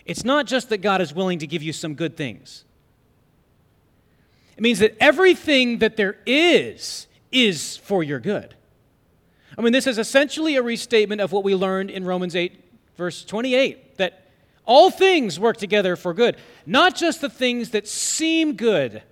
It's 0.04 0.25
not 0.25 0.46
just 0.46 0.70
that 0.70 0.78
God 0.78 1.00
is 1.00 1.14
willing 1.14 1.38
to 1.38 1.46
give 1.46 1.62
you 1.62 1.72
some 1.72 1.94
good 1.94 2.16
things. 2.16 2.64
It 4.56 4.62
means 4.62 4.80
that 4.80 4.96
everything 4.98 5.78
that 5.78 5.96
there 5.96 6.16
is 6.26 7.06
is 7.30 7.76
for 7.76 8.02
your 8.02 8.18
good. 8.18 8.56
I 9.56 9.62
mean, 9.62 9.72
this 9.72 9.86
is 9.86 9.98
essentially 9.98 10.56
a 10.56 10.62
restatement 10.62 11.20
of 11.20 11.30
what 11.30 11.44
we 11.44 11.54
learned 11.54 11.90
in 11.90 12.04
Romans 12.04 12.34
8, 12.34 12.52
verse 12.96 13.25
28, 13.25 13.78
that 13.78 13.86
All 14.66 14.90
things 14.90 15.40
work 15.40 15.56
together 15.56 15.96
for 15.96 16.12
good, 16.12 16.37
not 16.66 16.94
just 16.94 17.20
the 17.20 17.30
things 17.30 17.70
that 17.70 17.88
seem 17.88 18.54
good, 18.54 19.02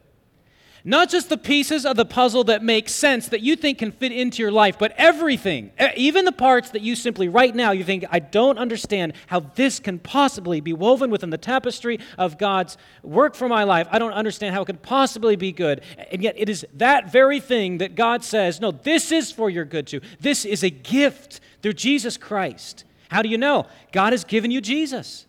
not 0.86 1.08
just 1.08 1.30
the 1.30 1.38
pieces 1.38 1.86
of 1.86 1.96
the 1.96 2.04
puzzle 2.04 2.44
that 2.44 2.62
make 2.62 2.90
sense 2.90 3.28
that 3.28 3.40
you 3.40 3.56
think 3.56 3.78
can 3.78 3.90
fit 3.90 4.12
into 4.12 4.42
your 4.42 4.52
life, 4.52 4.78
but 4.78 4.92
everything, 4.98 5.70
even 5.96 6.26
the 6.26 6.32
parts 6.32 6.70
that 6.72 6.82
you 6.82 6.94
simply 6.94 7.26
right 7.26 7.54
now 7.54 7.70
you 7.70 7.82
think, 7.82 8.04
I 8.10 8.18
don't 8.18 8.58
understand 8.58 9.14
how 9.28 9.40
this 9.40 9.80
can 9.80 9.98
possibly 9.98 10.60
be 10.60 10.74
woven 10.74 11.10
within 11.10 11.30
the 11.30 11.38
tapestry 11.38 12.00
of 12.18 12.36
God's 12.36 12.76
work 13.02 13.34
for 13.34 13.48
my 13.48 13.64
life. 13.64 13.88
I 13.90 13.98
don't 13.98 14.12
understand 14.12 14.54
how 14.54 14.60
it 14.60 14.66
could 14.66 14.82
possibly 14.82 15.36
be 15.36 15.52
good. 15.52 15.80
And 16.10 16.22
yet 16.22 16.34
it 16.36 16.50
is 16.50 16.66
that 16.74 17.10
very 17.10 17.40
thing 17.40 17.78
that 17.78 17.94
God 17.94 18.22
says, 18.22 18.60
no, 18.60 18.70
this 18.70 19.10
is 19.10 19.32
for 19.32 19.48
your 19.48 19.64
good 19.64 19.86
too. 19.86 20.02
This 20.20 20.44
is 20.44 20.62
a 20.62 20.68
gift 20.68 21.40
through 21.62 21.74
Jesus 21.74 22.18
Christ. 22.18 22.84
How 23.08 23.22
do 23.22 23.30
you 23.30 23.38
know? 23.38 23.68
God 23.90 24.12
has 24.12 24.24
given 24.24 24.50
you 24.50 24.60
Jesus. 24.60 25.24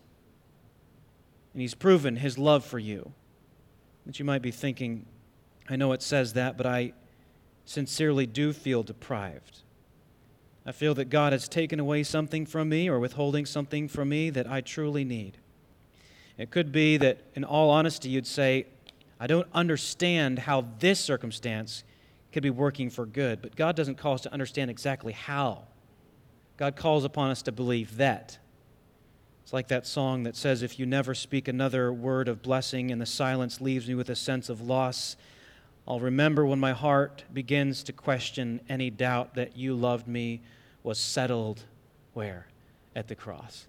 And 1.55 1.61
He's 1.61 1.73
proven 1.73 2.17
His 2.17 2.37
love 2.37 2.65
for 2.65 2.77
you. 2.77 3.13
But 4.05 4.19
you 4.19 4.25
might 4.25 4.41
be 4.41 4.51
thinking, 4.51 5.05
I 5.69 5.77
know 5.77 5.93
it 5.93 6.01
says 6.01 6.33
that, 6.33 6.57
but 6.57 6.65
I 6.65 6.91
sincerely 7.63 8.25
do 8.25 8.51
feel 8.51 8.83
deprived. 8.83 9.59
I 10.65 10.73
feel 10.73 10.93
that 10.95 11.05
God 11.05 11.31
has 11.31 11.47
taken 11.47 11.79
away 11.79 12.03
something 12.03 12.45
from 12.45 12.67
me 12.67 12.89
or 12.89 12.99
withholding 12.99 13.45
something 13.45 13.87
from 13.87 14.09
me 14.09 14.29
that 14.31 14.51
I 14.51 14.59
truly 14.59 15.05
need. 15.05 15.37
It 16.37 16.51
could 16.51 16.73
be 16.73 16.97
that, 16.97 17.19
in 17.35 17.45
all 17.45 17.69
honesty, 17.69 18.09
you'd 18.09 18.27
say, 18.27 18.65
I 19.17 19.25
don't 19.25 19.47
understand 19.53 20.39
how 20.39 20.65
this 20.79 20.99
circumstance 20.99 21.85
could 22.33 22.43
be 22.43 22.49
working 22.49 22.89
for 22.89 23.05
good, 23.05 23.41
but 23.41 23.55
God 23.55 23.77
doesn't 23.77 23.95
call 23.95 24.15
us 24.15 24.21
to 24.23 24.33
understand 24.33 24.69
exactly 24.69 25.13
how. 25.13 25.63
God 26.57 26.75
calls 26.75 27.05
upon 27.05 27.31
us 27.31 27.41
to 27.43 27.53
believe 27.53 27.95
that. 27.95 28.39
It's 29.45 29.53
like 29.53 29.67
that 29.67 29.85
song 29.85 30.23
that 30.23 30.35
says, 30.35 30.63
If 30.63 30.79
you 30.79 30.87
never 30.87 31.13
speak 31.13 31.47
another 31.47 31.93
word 31.93 32.27
of 32.27 32.41
blessing 32.41 32.89
and 32.89 32.99
the 32.99 33.05
silence 33.05 33.61
leaves 33.61 33.87
me 33.87 33.93
with 33.93 34.09
a 34.09 34.15
sense 34.15 34.49
of 34.49 34.59
loss, 34.59 35.15
I'll 35.87 35.99
remember 35.99 36.47
when 36.47 36.59
my 36.59 36.71
heart 36.71 37.25
begins 37.31 37.83
to 37.83 37.93
question 37.93 38.59
any 38.67 38.89
doubt 38.89 39.35
that 39.35 39.55
you 39.55 39.75
loved 39.75 40.07
me 40.07 40.41
was 40.81 40.97
settled 40.97 41.63
where? 42.13 42.47
At 42.95 43.07
the 43.07 43.13
cross. 43.13 43.67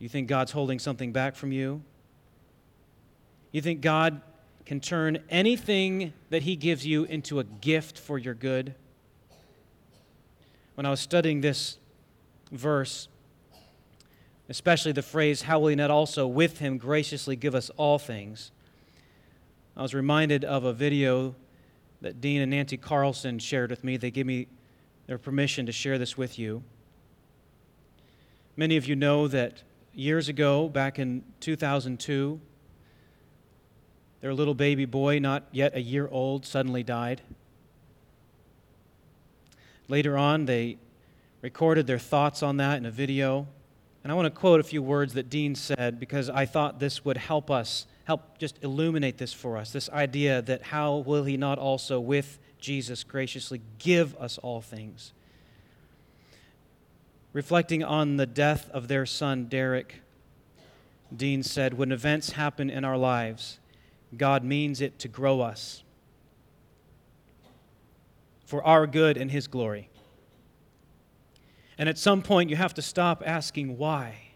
You 0.00 0.08
think 0.08 0.26
God's 0.26 0.50
holding 0.50 0.80
something 0.80 1.12
back 1.12 1.36
from 1.36 1.52
you? 1.52 1.84
You 3.52 3.60
think 3.60 3.80
God 3.80 4.22
can 4.66 4.80
turn 4.80 5.22
anything 5.30 6.14
that 6.30 6.42
He 6.42 6.56
gives 6.56 6.84
you 6.84 7.04
into 7.04 7.38
a 7.38 7.44
gift 7.44 7.96
for 7.96 8.18
your 8.18 8.34
good? 8.34 8.74
When 10.74 10.84
I 10.84 10.90
was 10.90 10.98
studying 10.98 11.42
this 11.42 11.76
verse, 12.50 13.08
especially 14.48 14.92
the 14.92 15.02
phrase, 15.02 15.42
How 15.42 15.58
will 15.58 15.68
He 15.68 15.76
not 15.76 15.90
also 15.90 16.26
with 16.26 16.58
Him 16.58 16.78
graciously 16.78 17.36
give 17.36 17.54
us 17.54 17.70
all 17.76 17.98
things? 17.98 18.50
I 19.76 19.82
was 19.82 19.94
reminded 19.94 20.44
of 20.44 20.64
a 20.64 20.72
video 20.72 21.34
that 22.00 22.20
Dean 22.20 22.40
and 22.40 22.50
Nancy 22.50 22.76
Carlson 22.76 23.38
shared 23.38 23.70
with 23.70 23.84
me. 23.84 23.96
They 23.96 24.10
gave 24.10 24.26
me 24.26 24.48
their 25.06 25.18
permission 25.18 25.66
to 25.66 25.72
share 25.72 25.98
this 25.98 26.16
with 26.16 26.38
you. 26.38 26.62
Many 28.56 28.76
of 28.76 28.86
you 28.86 28.96
know 28.96 29.28
that 29.28 29.62
years 29.94 30.28
ago, 30.28 30.68
back 30.68 30.98
in 30.98 31.24
2002, 31.40 32.40
their 34.20 34.34
little 34.34 34.54
baby 34.54 34.84
boy, 34.84 35.18
not 35.18 35.44
yet 35.50 35.74
a 35.74 35.80
year 35.80 36.08
old, 36.10 36.44
suddenly 36.44 36.82
died. 36.82 37.22
Later 39.88 40.16
on, 40.16 40.44
they 40.44 40.76
recorded 41.42 41.86
their 41.86 41.98
thoughts 41.98 42.42
on 42.42 42.58
that 42.58 42.78
in 42.78 42.86
a 42.86 42.90
video. 42.90 43.46
And 44.02 44.10
I 44.10 44.14
want 44.14 44.26
to 44.26 44.30
quote 44.30 44.60
a 44.60 44.64
few 44.64 44.82
words 44.82 45.14
that 45.14 45.28
Dean 45.28 45.54
said 45.54 46.00
because 46.00 46.30
I 46.30 46.46
thought 46.46 46.80
this 46.80 47.04
would 47.04 47.16
help 47.16 47.50
us 47.50 47.86
help 48.04 48.38
just 48.38 48.58
illuminate 48.62 49.18
this 49.18 49.32
for 49.32 49.56
us 49.56 49.72
this 49.72 49.88
idea 49.90 50.42
that 50.42 50.62
how 50.62 50.96
will 50.96 51.24
he 51.24 51.36
not 51.36 51.58
also 51.58 52.00
with 52.00 52.40
Jesus 52.58 53.04
graciously 53.04 53.60
give 53.78 54.16
us 54.16 54.38
all 54.38 54.60
things? 54.60 55.12
Reflecting 57.32 57.84
on 57.84 58.16
the 58.16 58.26
death 58.26 58.68
of 58.70 58.88
their 58.88 59.06
son, 59.06 59.44
Derek, 59.44 60.00
Dean 61.14 61.42
said, 61.42 61.74
When 61.74 61.92
events 61.92 62.32
happen 62.32 62.70
in 62.70 62.84
our 62.84 62.96
lives, 62.96 63.60
God 64.16 64.42
means 64.42 64.80
it 64.80 64.98
to 65.00 65.08
grow 65.08 65.40
us 65.40 65.84
for 68.44 68.64
our 68.64 68.88
good 68.88 69.16
and 69.16 69.30
His 69.30 69.46
glory. 69.46 69.89
And 71.80 71.88
at 71.88 71.96
some 71.96 72.20
point, 72.20 72.50
you 72.50 72.56
have 72.56 72.74
to 72.74 72.82
stop 72.82 73.22
asking 73.24 73.78
why 73.78 74.32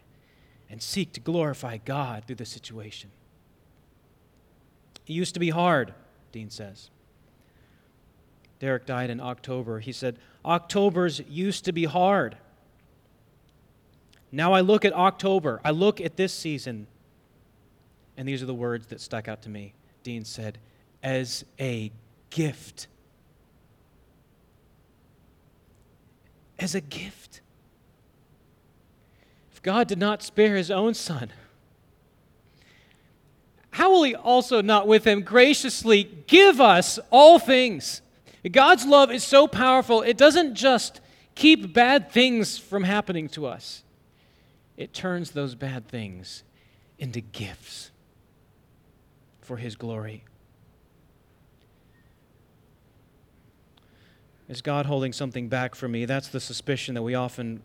and 0.67 0.81
seek 0.81 1.13
to 1.13 1.19
glorify 1.19 1.77
God 1.77 2.23
through 2.25 2.37
the 2.37 2.45
situation. 2.45 3.11
It 5.05 5.13
used 5.13 5.35
to 5.35 5.39
be 5.39 5.51
hard, 5.51 5.93
Dean 6.31 6.49
says. 6.49 6.89
Derek 8.59 8.87
died 8.87 9.11
in 9.11 9.21
October. 9.21 9.79
He 9.79 9.91
said, 9.91 10.17
October's 10.43 11.21
used 11.29 11.65
to 11.65 11.71
be 11.71 11.85
hard. 11.85 12.35
Now 14.31 14.53
I 14.53 14.61
look 14.61 14.83
at 14.83 14.93
October, 14.93 15.61
I 15.63 15.69
look 15.69 16.01
at 16.01 16.17
this 16.17 16.33
season, 16.33 16.87
and 18.17 18.27
these 18.27 18.41
are 18.41 18.47
the 18.47 18.55
words 18.55 18.87
that 18.87 18.99
stuck 18.99 19.27
out 19.27 19.43
to 19.43 19.49
me. 19.49 19.75
Dean 20.01 20.25
said, 20.25 20.57
as 21.03 21.45
a 21.59 21.91
gift. 22.31 22.87
As 26.59 26.75
a 26.75 26.81
gift. 26.81 27.41
If 29.51 29.61
God 29.61 29.87
did 29.87 29.99
not 29.99 30.23
spare 30.23 30.55
his 30.55 30.71
own 30.71 30.93
son, 30.93 31.31
how 33.71 33.91
will 33.91 34.03
he 34.03 34.15
also 34.15 34.61
not 34.61 34.87
with 34.87 35.05
him 35.05 35.21
graciously 35.21 36.03
give 36.27 36.61
us 36.61 36.97
all 37.11 37.39
things? 37.39 38.01
God's 38.49 38.85
love 38.85 39.11
is 39.11 39.23
so 39.23 39.47
powerful, 39.47 40.01
it 40.01 40.17
doesn't 40.17 40.55
just 40.55 41.01
keep 41.33 41.73
bad 41.73 42.11
things 42.11 42.57
from 42.57 42.83
happening 42.83 43.27
to 43.29 43.45
us, 43.45 43.83
it 44.77 44.93
turns 44.93 45.31
those 45.31 45.55
bad 45.55 45.87
things 45.87 46.43
into 46.99 47.19
gifts 47.19 47.91
for 49.41 49.57
his 49.57 49.75
glory. 49.75 50.23
Is 54.47 54.61
God 54.61 54.85
holding 54.85 55.11
something 55.11 55.47
back 55.47 55.73
from 55.73 55.91
me? 55.91 56.05
That's 56.05 56.27
the 56.27 56.39
suspicion 56.39 56.93
that 56.95 57.01
we 57.01 57.15
often 57.15 57.63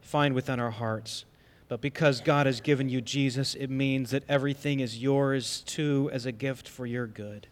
find 0.00 0.34
within 0.34 0.58
our 0.58 0.70
hearts. 0.70 1.24
But 1.68 1.80
because 1.80 2.20
God 2.20 2.46
has 2.46 2.60
given 2.60 2.88
you 2.88 3.00
Jesus, 3.00 3.54
it 3.54 3.70
means 3.70 4.10
that 4.10 4.24
everything 4.28 4.80
is 4.80 4.98
yours 4.98 5.62
too 5.66 6.10
as 6.12 6.26
a 6.26 6.32
gift 6.32 6.68
for 6.68 6.86
your 6.86 7.06
good. 7.06 7.48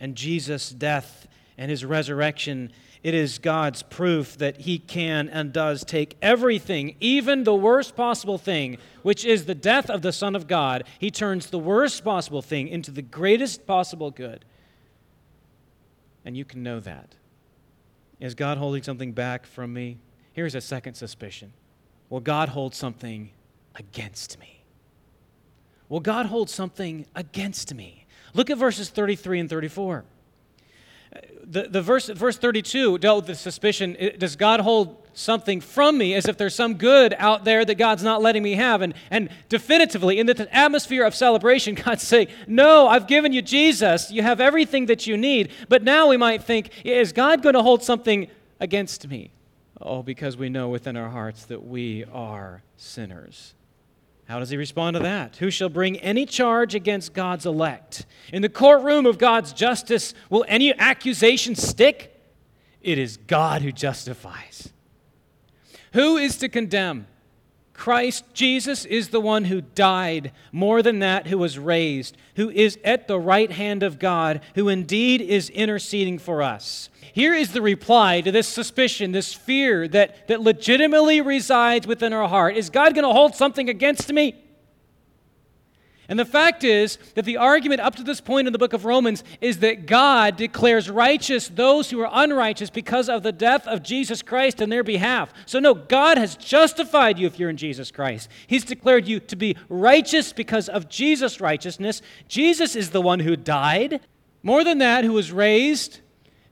And 0.00 0.16
Jesus' 0.16 0.70
death 0.70 1.28
and 1.56 1.70
his 1.70 1.84
resurrection, 1.84 2.72
it 3.04 3.14
is 3.14 3.38
God's 3.38 3.82
proof 3.82 4.36
that 4.38 4.62
he 4.62 4.78
can 4.78 5.28
and 5.28 5.52
does 5.52 5.84
take 5.84 6.16
everything, 6.20 6.96
even 7.00 7.44
the 7.44 7.54
worst 7.54 7.94
possible 7.94 8.38
thing, 8.38 8.78
which 9.02 9.24
is 9.24 9.46
the 9.46 9.54
death 9.54 9.88
of 9.88 10.02
the 10.02 10.12
Son 10.12 10.34
of 10.34 10.48
God, 10.48 10.84
he 10.98 11.10
turns 11.10 11.50
the 11.50 11.58
worst 11.58 12.04
possible 12.04 12.42
thing 12.42 12.66
into 12.66 12.90
the 12.90 13.02
greatest 13.02 13.66
possible 13.66 14.10
good. 14.10 14.44
And 16.24 16.36
you 16.36 16.44
can 16.44 16.62
know 16.62 16.80
that. 16.80 17.14
Is 18.20 18.34
God 18.34 18.58
holding 18.58 18.82
something 18.82 19.12
back 19.12 19.46
from 19.46 19.72
me? 19.72 19.98
Here's 20.32 20.54
a 20.54 20.60
second 20.60 20.94
suspicion. 20.94 21.52
Will 22.10 22.20
God 22.20 22.50
hold 22.50 22.74
something 22.74 23.30
against 23.74 24.38
me? 24.38 24.62
Will 25.88 26.00
God 26.00 26.26
hold 26.26 26.50
something 26.50 27.06
against 27.14 27.74
me? 27.74 28.06
Look 28.34 28.50
at 28.50 28.58
verses 28.58 28.88
33 28.88 29.40
and 29.40 29.50
34. 29.50 30.04
Uh, 31.14 31.18
the, 31.44 31.62
the 31.64 31.82
verse, 31.82 32.08
verse 32.08 32.36
32 32.36 32.98
dealt 32.98 33.18
with 33.18 33.26
the 33.26 33.34
suspicion 33.34 33.96
does 34.18 34.36
God 34.36 34.60
hold 34.60 35.03
something 35.14 35.60
from 35.60 35.96
me 35.96 36.14
as 36.14 36.28
if 36.28 36.36
there's 36.36 36.54
some 36.54 36.74
good 36.74 37.14
out 37.18 37.44
there 37.44 37.64
that 37.64 37.76
God's 37.76 38.02
not 38.02 38.20
letting 38.20 38.42
me 38.42 38.52
have? 38.54 38.82
And, 38.82 38.94
and 39.10 39.30
definitively, 39.48 40.18
in 40.18 40.26
the 40.26 40.48
atmosphere 40.54 41.04
of 41.04 41.14
celebration, 41.14 41.74
God's 41.84 42.02
saying, 42.02 42.28
No, 42.46 42.86
I've 42.88 43.06
given 43.06 43.32
you 43.32 43.42
Jesus. 43.42 44.10
You 44.10 44.22
have 44.22 44.40
everything 44.40 44.86
that 44.86 45.06
you 45.06 45.16
need. 45.16 45.50
But 45.68 45.82
now 45.82 46.08
we 46.08 46.16
might 46.16 46.42
think, 46.42 46.70
Is 46.84 47.12
God 47.12 47.42
going 47.42 47.54
to 47.54 47.62
hold 47.62 47.82
something 47.82 48.28
against 48.60 49.08
me? 49.08 49.30
Oh, 49.80 50.02
because 50.02 50.36
we 50.36 50.48
know 50.48 50.68
within 50.68 50.96
our 50.96 51.10
hearts 51.10 51.46
that 51.46 51.64
we 51.64 52.04
are 52.12 52.62
sinners. 52.76 53.54
How 54.26 54.38
does 54.38 54.48
he 54.50 54.56
respond 54.56 54.94
to 54.94 55.02
that? 55.02 55.36
Who 55.36 55.50
shall 55.50 55.68
bring 55.68 55.98
any 55.98 56.24
charge 56.24 56.74
against 56.74 57.12
God's 57.12 57.44
elect? 57.44 58.06
In 58.32 58.40
the 58.40 58.48
courtroom 58.48 59.04
of 59.04 59.18
God's 59.18 59.52
justice, 59.52 60.14
will 60.30 60.44
any 60.48 60.72
accusation 60.78 61.54
stick? 61.54 62.10
It 62.80 62.98
is 62.98 63.16
God 63.16 63.62
who 63.62 63.72
justifies. 63.72 64.70
Who 65.94 66.16
is 66.16 66.36
to 66.38 66.48
condemn? 66.48 67.06
Christ 67.72 68.24
Jesus 68.34 68.84
is 68.84 69.08
the 69.08 69.20
one 69.20 69.44
who 69.44 69.60
died, 69.60 70.32
more 70.52 70.80
than 70.80 71.00
that, 71.00 71.26
who 71.26 71.38
was 71.38 71.58
raised, 71.58 72.16
who 72.36 72.50
is 72.50 72.78
at 72.84 73.08
the 73.08 73.18
right 73.18 73.50
hand 73.50 73.82
of 73.82 73.98
God, 73.98 74.40
who 74.54 74.68
indeed 74.68 75.20
is 75.20 75.50
interceding 75.50 76.18
for 76.18 76.40
us. 76.40 76.88
Here 77.12 77.34
is 77.34 77.52
the 77.52 77.62
reply 77.62 78.20
to 78.20 78.30
this 78.30 78.48
suspicion, 78.48 79.12
this 79.12 79.34
fear 79.34 79.88
that, 79.88 80.28
that 80.28 80.40
legitimately 80.40 81.20
resides 81.20 81.86
within 81.86 82.12
our 82.12 82.28
heart. 82.28 82.56
Is 82.56 82.70
God 82.70 82.94
going 82.94 83.06
to 83.06 83.12
hold 83.12 83.34
something 83.34 83.68
against 83.68 84.12
me? 84.12 84.43
And 86.08 86.18
the 86.18 86.24
fact 86.24 86.64
is 86.64 86.98
that 87.14 87.24
the 87.24 87.36
argument 87.36 87.80
up 87.80 87.96
to 87.96 88.02
this 88.02 88.20
point 88.20 88.46
in 88.46 88.52
the 88.52 88.58
book 88.58 88.72
of 88.72 88.84
Romans 88.84 89.24
is 89.40 89.58
that 89.60 89.86
God 89.86 90.36
declares 90.36 90.90
righteous 90.90 91.48
those 91.48 91.90
who 91.90 92.00
are 92.00 92.10
unrighteous 92.12 92.70
because 92.70 93.08
of 93.08 93.22
the 93.22 93.32
death 93.32 93.66
of 93.66 93.82
Jesus 93.82 94.22
Christ 94.22 94.60
in 94.60 94.68
their 94.68 94.84
behalf. 94.84 95.32
So, 95.46 95.58
no, 95.58 95.74
God 95.74 96.18
has 96.18 96.36
justified 96.36 97.18
you 97.18 97.26
if 97.26 97.38
you're 97.38 97.50
in 97.50 97.56
Jesus 97.56 97.90
Christ. 97.90 98.28
He's 98.46 98.64
declared 98.64 99.08
you 99.08 99.20
to 99.20 99.36
be 99.36 99.56
righteous 99.68 100.32
because 100.32 100.68
of 100.68 100.88
Jesus' 100.88 101.40
righteousness. 101.40 102.02
Jesus 102.28 102.76
is 102.76 102.90
the 102.90 103.00
one 103.00 103.20
who 103.20 103.36
died. 103.36 104.00
More 104.42 104.62
than 104.62 104.78
that, 104.78 105.04
who 105.04 105.12
was 105.14 105.32
raised, 105.32 106.00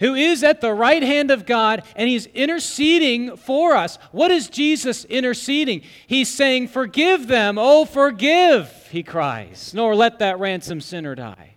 who 0.03 0.17
is 0.17 0.43
at 0.43 0.61
the 0.61 0.75
right 0.75 1.03
hand 1.03 1.31
of 1.31 1.47
God, 1.47 1.85
and 1.95 2.09
he's 2.09 2.27
interceding 2.27 3.37
for 3.37 3.77
us. 3.77 3.99
What 4.11 4.33
is 4.33 4.49
Jesus 4.49 5.05
interceding? 5.05 5.83
He's 6.09 6.29
saying, 6.29 6.69
Forgive 6.69 7.29
them, 7.29 7.57
oh, 7.57 7.85
forgive, 7.85 8.89
he 8.91 9.05
cries, 9.05 9.73
nor 9.73 9.95
let 9.95 10.19
that 10.19 10.41
ransom 10.41 10.81
sinner 10.81 11.15
die. 11.15 11.55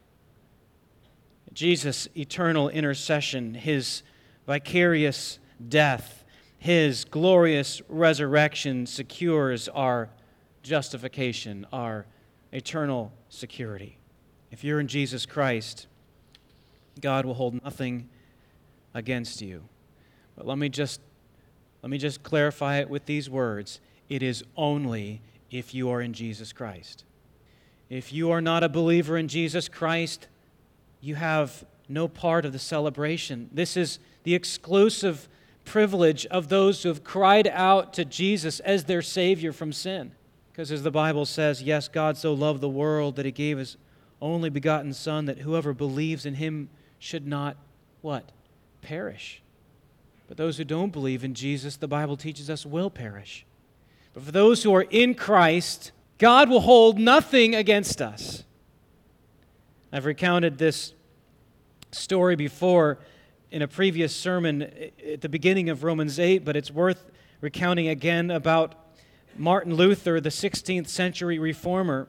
Jesus' 1.54 2.08
eternal 2.16 2.70
intercession, 2.70 3.56
his 3.56 4.04
vicarious 4.46 5.40
death, 5.68 6.24
his 6.60 7.04
glorious 7.06 7.82
resurrection 7.90 8.86
secures 8.86 9.68
our 9.70 10.10
justification, 10.62 11.66
our 11.74 12.06
eternal 12.52 13.12
security. 13.28 13.98
If 14.52 14.64
you're 14.64 14.80
in 14.80 14.88
Jesus 14.88 15.26
Christ, 15.26 15.88
God 17.02 17.26
will 17.26 17.34
hold 17.34 17.64
nothing 17.64 18.10
against 18.96 19.42
you. 19.42 19.62
But 20.36 20.48
let 20.48 20.58
me 20.58 20.70
just 20.70 21.00
let 21.84 21.92
me 21.92 22.00
just 22.00 22.24
clarify 22.24 22.78
it 22.78 22.90
with 22.90 23.06
these 23.06 23.30
words. 23.30 23.80
It 24.10 24.24
is 24.24 24.44
only 24.58 25.22
if 25.52 25.76
you 25.76 25.92
are 25.92 26.02
in 26.02 26.14
Jesus 26.14 26.52
Christ. 26.52 27.04
If 27.90 28.12
you 28.12 28.32
are 28.32 28.42
not 28.42 28.64
a 28.64 28.70
believer 28.70 29.18
in 29.18 29.28
Jesus 29.28 29.70
Christ, 29.70 30.28
you 31.00 31.14
have 31.14 31.64
no 31.88 32.08
part 32.08 32.44
of 32.44 32.54
the 32.54 32.60
celebration. 32.60 33.52
This 33.54 33.78
is 33.78 34.00
the 34.24 34.34
exclusive 34.34 35.30
privilege 35.64 36.26
of 36.28 36.50
those 36.50 36.82
who 36.82 36.90
have 36.90 37.04
cried 37.04 37.48
out 37.48 37.94
to 37.94 38.06
Jesus 38.06 38.60
as 38.62 38.86
their 38.86 39.04
Savior 39.04 39.54
from 39.54 39.72
sin. 39.72 40.12
Because 40.52 40.72
as 40.72 40.82
the 40.82 40.90
Bible 40.90 41.26
says, 41.26 41.62
yes, 41.62 41.88
God 41.88 42.18
so 42.18 42.34
loved 42.34 42.62
the 42.62 42.70
world 42.70 43.18
that 43.18 43.26
he 43.26 43.32
gave 43.32 43.60
his 43.60 43.78
only 44.22 44.50
begotten 44.50 44.94
Son, 44.94 45.26
that 45.26 45.40
whoever 45.40 45.74
believes 45.74 46.26
in 46.26 46.36
him 46.36 46.70
should 46.98 47.28
not, 47.28 47.58
what? 48.02 48.32
Perish. 48.86 49.42
But 50.28 50.38
those 50.38 50.58
who 50.58 50.64
don't 50.64 50.94
believe 50.94 51.24
in 51.24 51.34
Jesus, 51.34 51.76
the 51.76 51.88
Bible 51.88 52.16
teaches 52.16 52.50
us, 52.50 52.66
will 52.66 52.90
perish. 52.90 53.46
But 54.14 54.24
for 54.24 54.32
those 54.32 54.64
who 54.64 54.74
are 54.74 54.86
in 54.90 55.16
Christ, 55.16 55.92
God 56.20 56.50
will 56.50 56.62
hold 56.62 57.00
nothing 57.00 57.56
against 57.56 58.02
us. 58.02 58.44
I've 59.92 60.06
recounted 60.06 60.58
this 60.58 60.94
story 61.92 62.36
before 62.36 63.00
in 63.52 63.62
a 63.62 63.68
previous 63.68 64.16
sermon 64.16 64.64
at 65.12 65.22
the 65.22 65.30
beginning 65.30 65.70
of 65.70 65.84
Romans 65.84 66.20
8, 66.20 66.46
but 66.46 66.56
it's 66.56 66.72
worth 66.72 67.12
recounting 67.42 67.88
again 67.88 68.30
about 68.32 68.76
Martin 69.38 69.74
Luther, 69.74 70.22
the 70.22 70.30
16th 70.30 70.88
century 70.88 71.40
reformer 71.40 72.08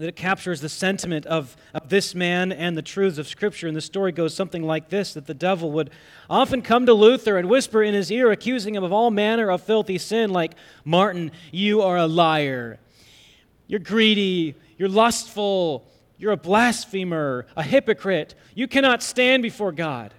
that 0.00 0.08
it 0.08 0.16
captures 0.16 0.62
the 0.62 0.68
sentiment 0.70 1.26
of, 1.26 1.54
of 1.74 1.90
this 1.90 2.14
man 2.14 2.52
and 2.52 2.74
the 2.74 2.80
truths 2.80 3.18
of 3.18 3.28
Scripture. 3.28 3.68
And 3.68 3.76
the 3.76 3.82
story 3.82 4.12
goes 4.12 4.32
something 4.32 4.62
like 4.62 4.88
this 4.88 5.12
that 5.12 5.26
the 5.26 5.34
devil 5.34 5.70
would 5.72 5.90
often 6.30 6.62
come 6.62 6.86
to 6.86 6.94
Luther 6.94 7.36
and 7.36 7.50
whisper 7.50 7.82
in 7.82 7.92
his 7.92 8.10
ear, 8.10 8.30
accusing 8.30 8.74
him 8.74 8.82
of 8.82 8.94
all 8.94 9.10
manner 9.10 9.50
of 9.50 9.62
filthy 9.62 9.98
sin, 9.98 10.30
like, 10.30 10.52
Martin, 10.86 11.32
you 11.52 11.82
are 11.82 11.98
a 11.98 12.06
liar. 12.06 12.78
You're 13.66 13.80
greedy. 13.80 14.54
You're 14.78 14.88
lustful. 14.88 15.86
You're 16.16 16.32
a 16.32 16.38
blasphemer, 16.38 17.44
a 17.54 17.62
hypocrite. 17.62 18.34
You 18.54 18.68
cannot 18.68 19.02
stand 19.02 19.42
before 19.42 19.70
God. 19.70 20.14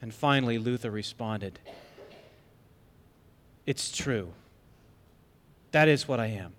And 0.00 0.14
finally, 0.14 0.58
Luther 0.58 0.92
responded, 0.92 1.58
It's 3.66 3.90
true. 3.90 4.32
That 5.72 5.88
is 5.88 6.06
what 6.06 6.20
I 6.20 6.26
am 6.26 6.52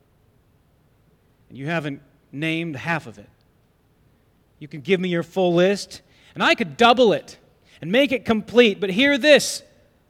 and 1.52 1.58
you 1.58 1.66
haven't 1.66 2.02
named 2.32 2.78
half 2.78 3.08
of 3.08 3.20
it. 3.20 3.28
You 4.58 4.70
can 4.70 4.80
give 4.80 5.02
me 5.02 5.10
your 5.10 5.22
full 5.22 5.54
list, 5.54 6.02
and 6.34 6.42
I 6.42 6.56
could 6.56 6.78
double 6.78 7.12
it 7.12 7.38
and 7.82 7.92
make 7.92 8.14
it 8.14 8.24
complete. 8.24 8.80
But 8.80 8.90
hear 8.90 9.18
this 9.18 9.62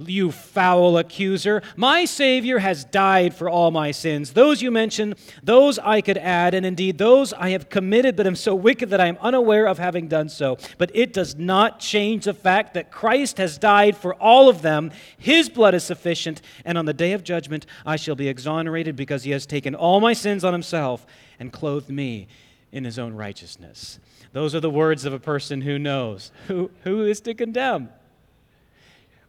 you 0.10 0.32
foul 0.32 0.98
accuser. 0.98 1.62
My 1.76 2.06
Savior 2.06 2.60
has 2.60 2.86
died 2.86 3.34
for 3.34 3.50
all 3.50 3.72
my 3.72 3.92
sins. 3.92 4.34
Those 4.34 4.62
you 4.62 4.72
mention, 4.72 5.16
those 5.44 5.80
I 5.80 6.02
could 6.02 6.18
add, 6.18 6.54
and 6.54 6.66
indeed 6.66 6.98
those 6.98 7.34
I 7.34 7.50
have 7.50 7.70
committed, 7.70 8.16
but 8.16 8.28
am 8.28 8.36
so 8.36 8.56
wicked 8.56 8.90
that 8.90 9.02
I 9.02 9.08
am 9.08 9.18
unaware 9.22 9.68
of 9.68 9.78
having 9.78 10.08
done 10.08 10.30
so. 10.30 10.58
But 10.78 10.92
it 10.94 11.14
does 11.14 11.36
not 11.36 11.80
change 11.80 12.26
the 12.26 12.34
fact 12.34 12.74
that 12.74 12.92
Christ 12.92 13.38
has 13.38 13.58
died 13.58 13.98
for 13.98 14.16
all 14.16 14.50
of 14.50 14.62
them. 14.62 14.92
His 15.18 15.50
blood 15.50 15.74
is 15.74 15.84
sufficient, 15.84 16.42
and 16.66 16.78
on 16.78 16.86
the 16.86 16.94
day 16.94 17.14
of 17.14 17.24
judgment 17.24 17.66
I 17.86 17.96
shall 17.96 18.16
be 18.16 18.28
exonerated 18.28 18.96
because 18.96 19.24
he 19.24 19.32
has 19.32 19.46
taken 19.46 19.76
all 19.76 20.00
my 20.00 20.14
sins 20.14 20.44
on 20.44 20.54
himself 20.54 21.06
and 21.40 21.52
clothed 21.52 21.90
me 21.90 22.28
in 22.72 22.84
his 22.84 22.98
own 22.98 23.14
righteousness. 23.14 24.00
Those 24.34 24.56
are 24.56 24.60
the 24.60 24.70
words 24.70 25.06
of 25.06 25.14
a 25.14 25.20
person 25.20 25.62
who 25.62 25.78
knows. 25.78 26.32
Who, 26.48 26.72
who 26.84 27.04
is 27.04 27.20
to 27.22 27.34
condemn? 27.34 27.90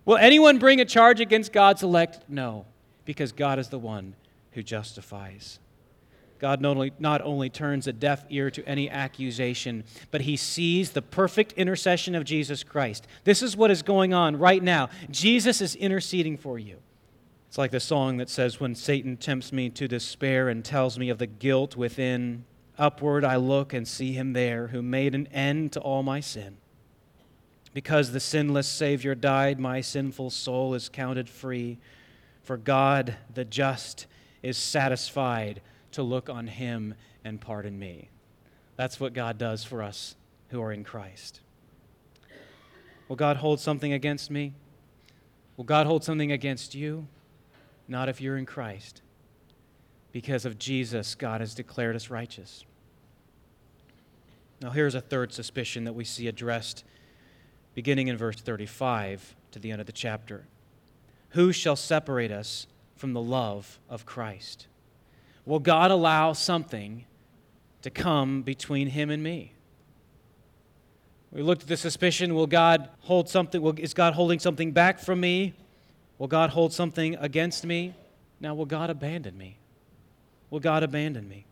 Will 0.04 0.16
anyone 0.16 0.58
bring 0.58 0.80
a 0.80 0.84
charge 0.84 1.20
against 1.20 1.52
God's 1.52 1.82
elect? 1.82 2.20
No, 2.28 2.66
because 3.04 3.32
God 3.32 3.58
is 3.58 3.68
the 3.68 3.78
one 3.78 4.14
who 4.52 4.62
justifies. 4.62 5.58
God 6.42 6.60
not 6.60 6.76
only, 6.76 6.92
not 6.98 7.22
only 7.22 7.48
turns 7.48 7.86
a 7.86 7.92
deaf 7.92 8.24
ear 8.28 8.50
to 8.50 8.68
any 8.68 8.90
accusation, 8.90 9.84
but 10.10 10.22
he 10.22 10.36
sees 10.36 10.90
the 10.90 11.00
perfect 11.00 11.52
intercession 11.52 12.16
of 12.16 12.24
Jesus 12.24 12.64
Christ. 12.64 13.06
This 13.22 13.42
is 13.42 13.56
what 13.56 13.70
is 13.70 13.82
going 13.82 14.12
on 14.12 14.36
right 14.36 14.62
now. 14.62 14.88
Jesus 15.08 15.60
is 15.60 15.76
interceding 15.76 16.36
for 16.36 16.58
you. 16.58 16.78
It's 17.46 17.58
like 17.58 17.70
the 17.70 17.78
song 17.78 18.16
that 18.16 18.28
says, 18.28 18.58
When 18.58 18.74
Satan 18.74 19.18
tempts 19.18 19.52
me 19.52 19.70
to 19.70 19.86
despair 19.86 20.48
and 20.48 20.64
tells 20.64 20.98
me 20.98 21.10
of 21.10 21.18
the 21.18 21.28
guilt 21.28 21.76
within, 21.76 22.44
upward 22.76 23.24
I 23.24 23.36
look 23.36 23.72
and 23.72 23.86
see 23.86 24.12
him 24.12 24.32
there 24.32 24.68
who 24.68 24.82
made 24.82 25.14
an 25.14 25.28
end 25.28 25.72
to 25.72 25.80
all 25.80 26.02
my 26.02 26.18
sin. 26.18 26.56
Because 27.74 28.12
the 28.12 28.20
sinless 28.20 28.68
Savior 28.68 29.14
died, 29.14 29.58
my 29.58 29.80
sinful 29.80 30.30
soul 30.30 30.74
is 30.74 30.88
counted 30.88 31.28
free. 31.28 31.78
For 32.42 32.56
God, 32.56 33.16
the 33.32 33.44
just, 33.44 34.06
is 34.42 34.56
satisfied 34.56 35.62
to 35.92 36.02
look 36.02 36.28
on 36.28 36.46
him 36.46 36.94
and 37.24 37.40
pardon 37.40 37.78
me. 37.78 38.10
That's 38.76 38.98
what 38.98 39.12
God 39.12 39.38
does 39.38 39.64
for 39.64 39.82
us 39.82 40.16
who 40.48 40.60
are 40.60 40.72
in 40.72 40.84
Christ. 40.84 41.40
Will 43.08 43.16
God 43.16 43.36
hold 43.38 43.60
something 43.60 43.92
against 43.92 44.30
me? 44.30 44.54
Will 45.56 45.64
God 45.64 45.86
hold 45.86 46.02
something 46.02 46.32
against 46.32 46.74
you? 46.74 47.06
Not 47.88 48.08
if 48.08 48.20
you're 48.20 48.36
in 48.36 48.46
Christ. 48.46 49.02
Because 50.12 50.44
of 50.44 50.58
Jesus, 50.58 51.14
God 51.14 51.40
has 51.40 51.54
declared 51.54 51.96
us 51.96 52.10
righteous. 52.10 52.64
Now, 54.60 54.70
here's 54.70 54.94
a 54.94 55.00
third 55.00 55.32
suspicion 55.32 55.84
that 55.84 55.94
we 55.94 56.04
see 56.04 56.28
addressed 56.28 56.84
beginning 57.74 58.08
in 58.08 58.16
verse 58.16 58.36
35 58.36 59.34
to 59.52 59.58
the 59.58 59.70
end 59.70 59.80
of 59.80 59.86
the 59.86 59.92
chapter. 59.92 60.44
Who 61.30 61.52
shall 61.52 61.76
separate 61.76 62.30
us 62.30 62.66
from 62.96 63.12
the 63.12 63.22
love 63.22 63.78
of 63.88 64.04
Christ? 64.04 64.66
Will 65.44 65.58
God 65.58 65.90
allow 65.90 66.32
something 66.32 67.04
to 67.82 67.90
come 67.90 68.42
between 68.42 68.88
him 68.88 69.10
and 69.10 69.22
me? 69.22 69.52
We 71.32 71.42
looked 71.42 71.62
at 71.62 71.68
the 71.68 71.78
suspicion 71.78 72.34
will 72.34 72.46
God 72.46 72.90
hold 73.00 73.28
something? 73.28 73.60
Will, 73.60 73.78
is 73.78 73.94
God 73.94 74.12
holding 74.12 74.38
something 74.38 74.72
back 74.72 74.98
from 74.98 75.20
me? 75.20 75.54
Will 76.18 76.28
God 76.28 76.50
hold 76.50 76.72
something 76.72 77.16
against 77.16 77.64
me? 77.64 77.94
Now, 78.38 78.54
will 78.54 78.66
God 78.66 78.90
abandon 78.90 79.36
me? 79.38 79.56
Will 80.50 80.60
God 80.60 80.82
abandon 80.82 81.28
me? 81.28 81.46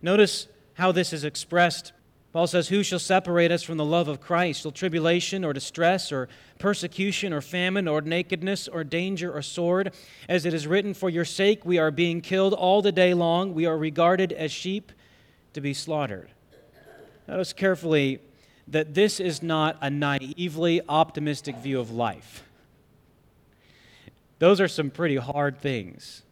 Notice 0.00 0.48
how 0.74 0.92
this 0.92 1.12
is 1.12 1.24
expressed 1.24 1.92
Paul 2.36 2.46
says, 2.46 2.68
Who 2.68 2.82
shall 2.82 2.98
separate 2.98 3.50
us 3.50 3.62
from 3.62 3.78
the 3.78 3.84
love 3.86 4.08
of 4.08 4.20
Christ? 4.20 4.60
Shall 4.60 4.70
tribulation 4.70 5.42
or 5.42 5.54
distress 5.54 6.12
or 6.12 6.28
persecution 6.58 7.32
or 7.32 7.40
famine 7.40 7.88
or 7.88 8.02
nakedness 8.02 8.68
or 8.68 8.84
danger 8.84 9.32
or 9.32 9.40
sword? 9.40 9.94
As 10.28 10.44
it 10.44 10.52
is 10.52 10.66
written, 10.66 10.92
For 10.92 11.08
your 11.08 11.24
sake 11.24 11.64
we 11.64 11.78
are 11.78 11.90
being 11.90 12.20
killed 12.20 12.52
all 12.52 12.82
the 12.82 12.92
day 12.92 13.14
long. 13.14 13.54
We 13.54 13.64
are 13.64 13.78
regarded 13.78 14.34
as 14.34 14.52
sheep 14.52 14.92
to 15.54 15.62
be 15.62 15.72
slaughtered. 15.72 16.28
Notice 17.26 17.54
carefully 17.54 18.18
that 18.68 18.92
this 18.92 19.18
is 19.18 19.42
not 19.42 19.78
a 19.80 19.88
naively 19.88 20.82
optimistic 20.90 21.56
view 21.56 21.80
of 21.80 21.90
life. 21.90 22.44
Those 24.40 24.60
are 24.60 24.68
some 24.68 24.90
pretty 24.90 25.16
hard 25.16 25.58
things. 25.58 26.22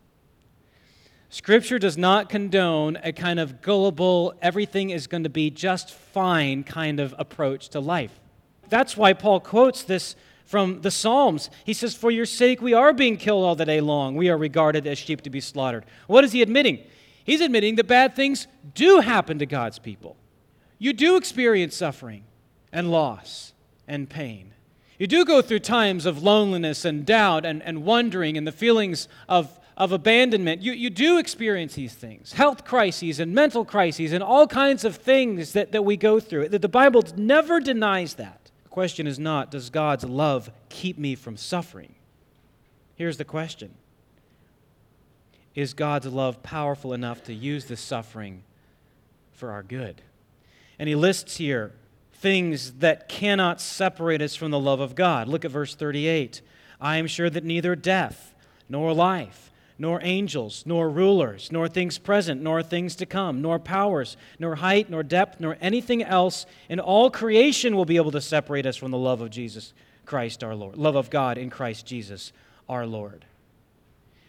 Scripture 1.35 1.81
does 1.81 1.99
not 1.99 2.29
condone 2.29 2.97
a 3.03 3.13
kind 3.13 3.41
of 3.41 3.61
gullible, 3.61 4.35
everything 4.41 4.91
is 4.91 5.09
going 5.09 5.25
to 5.25 5.29
be 5.29 5.51
just 5.51 5.91
fine 5.91 6.63
kind 6.63 7.01
of 7.01 7.13
approach 7.19 7.71
to 7.71 7.81
life. 7.81 8.21
That's 8.69 8.97
why 8.97 9.15
Paul 9.15 9.41
quotes 9.41 9.83
this 9.83 10.15
from 10.45 10.83
the 10.83 10.93
Psalms. 10.93 11.51
He 11.65 11.73
says, 11.73 11.93
For 11.93 12.13
your 12.13 12.25
sake 12.25 12.63
we 12.63 12.73
are 12.73 12.93
being 12.93 13.17
killed 13.17 13.45
all 13.45 13.57
the 13.57 13.65
day 13.65 13.81
long. 13.81 14.15
We 14.15 14.29
are 14.29 14.39
regarded 14.39 14.87
as 14.87 14.97
sheep 14.97 15.23
to 15.23 15.29
be 15.29 15.41
slaughtered. 15.41 15.87
What 16.07 16.23
is 16.23 16.31
he 16.31 16.41
admitting? 16.41 16.79
He's 17.25 17.41
admitting 17.41 17.75
that 17.75 17.89
bad 17.89 18.15
things 18.15 18.47
do 18.73 19.01
happen 19.01 19.41
to 19.41 19.47
God's 19.47 19.81
people. 19.81 20.17
You 20.79 20.93
do 20.93 21.17
experience 21.17 21.75
suffering 21.75 22.23
and 22.73 22.93
loss 22.93 23.55
and 23.89 24.09
pain. 24.09 24.55
You 25.01 25.09
do 25.09 25.25
go 25.25 25.43
through 25.43 25.59
times 25.59 26.07
of 26.07 26.23
loneliness 26.23 26.85
and 26.85 27.05
doubt 27.05 27.45
and, 27.45 27.61
and 27.65 27.85
wondering 27.85 28.39
and 28.39 28.47
the 28.47 28.53
feelings 28.53 29.09
of, 29.29 29.59
of 29.77 29.93
abandonment. 29.93 30.63
You, 30.63 30.73
you 30.73 30.91
do 30.91 31.19
experience 31.19 31.75
these 31.75 31.95
things 31.95 32.33
health 32.33 32.65
crises 32.65 33.21
and 33.21 33.35
mental 33.35 33.65
crises 33.65 34.13
and 34.13 34.23
all 34.23 34.47
kinds 34.47 34.85
of 34.85 34.97
things 34.97 35.53
that, 35.53 35.73
that 35.73 35.85
we 35.85 35.97
go 35.97 36.21
through. 36.21 36.49
The 36.49 36.69
Bible 36.69 37.03
never 37.17 37.61
denies 37.61 38.15
that. 38.15 38.51
The 38.63 38.69
question 38.69 39.07
is 39.07 39.19
not, 39.19 39.51
does 39.51 39.71
God's 39.71 40.05
love 40.05 40.51
keep 40.69 40.99
me 40.99 41.15
from 41.15 41.37
suffering? 41.37 41.95
Here's 42.97 43.17
the 43.17 43.25
question 43.25 43.75
Is 45.55 45.75
God's 45.75 46.07
love 46.07 46.43
powerful 46.43 46.93
enough 46.93 47.25
to 47.25 47.35
use 47.35 47.65
this 47.65 47.81
suffering 47.81 48.45
for 49.33 49.51
our 49.51 49.63
good? 49.63 50.03
And 50.79 50.89
he 50.89 50.95
lists 50.95 51.37
here 51.37 51.73
things 52.15 52.75
that 52.75 53.09
cannot 53.09 53.61
separate 53.61 54.23
us 54.23 54.35
from 54.35 54.51
the 54.51 54.59
love 54.59 54.81
of 54.81 54.95
God. 54.95 55.29
Look 55.29 55.45
at 55.45 55.51
verse 55.51 55.75
38. 55.75 56.41
I 56.81 56.97
am 56.97 57.07
sure 57.07 57.29
that 57.29 57.45
neither 57.45 57.77
death, 57.77 58.35
nor 58.69 58.95
life, 58.95 59.51
nor 59.79 60.01
angels, 60.03 60.63
nor 60.67 60.89
rulers, 60.89 61.51
nor 61.51 61.69
things 61.69 61.99
present, 61.99 62.41
nor 62.41 62.63
things 62.63 62.95
to 62.97 63.07
come, 63.07 63.43
nor 63.43 63.59
powers, 63.59 64.17
nor 64.39 64.57
height, 64.57 64.89
nor 64.89 65.03
depth, 65.03 65.41
nor 65.41 65.57
anything 65.61 66.03
else 66.03 66.47
in 66.69 66.79
all 66.79 67.11
creation 67.11 67.77
will 67.77 67.85
be 67.85 67.97
able 67.97 68.13
to 68.13 68.21
separate 68.21 68.67
us 68.67 68.77
from 68.77 68.91
the 68.91 68.99
love 68.99 69.21
of 69.21 69.31
Jesus 69.31 69.73
Christ 70.07 70.45
our 70.45 70.55
Lord, 70.55 70.77
love 70.77 70.97
of 70.97 71.11
God 71.11 71.39
in 71.39 71.51
Christ 71.51 71.87
Jesus 71.87 72.33
our 72.69 72.87
Lord. 72.87 73.25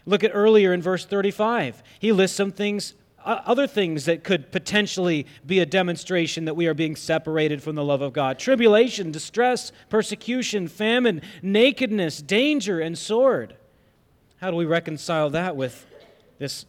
Look 0.06 0.24
at 0.24 0.32
earlier 0.34 0.74
in 0.74 0.82
verse 0.82 1.06
35. 1.06 1.84
He 2.00 2.12
lists 2.12 2.38
some 2.38 2.52
things 2.52 2.94
uh, 3.26 3.42
other 3.46 3.66
things 3.66 4.06
that 4.06 4.24
could 4.24 4.52
potentially 4.52 5.26
be 5.46 5.60
a 5.60 5.66
demonstration 5.66 6.46
that 6.46 6.56
we 6.56 6.68
are 6.68 6.76
being 6.76 6.96
separated 6.96 7.62
from 7.62 7.76
the 7.76 7.84
love 7.84 8.02
of 8.02 8.14
God 8.14 8.38
tribulation, 8.38 9.12
distress, 9.12 9.72
persecution, 9.90 10.68
famine, 10.68 11.22
nakedness, 11.42 12.22
danger, 12.22 12.80
and 12.80 12.96
sword. 12.98 13.56
How 14.38 14.52
do 14.52 14.58
we 14.58 14.66
reconcile 14.66 15.30
that 15.32 15.56
with 15.56 15.86
this 16.40 16.66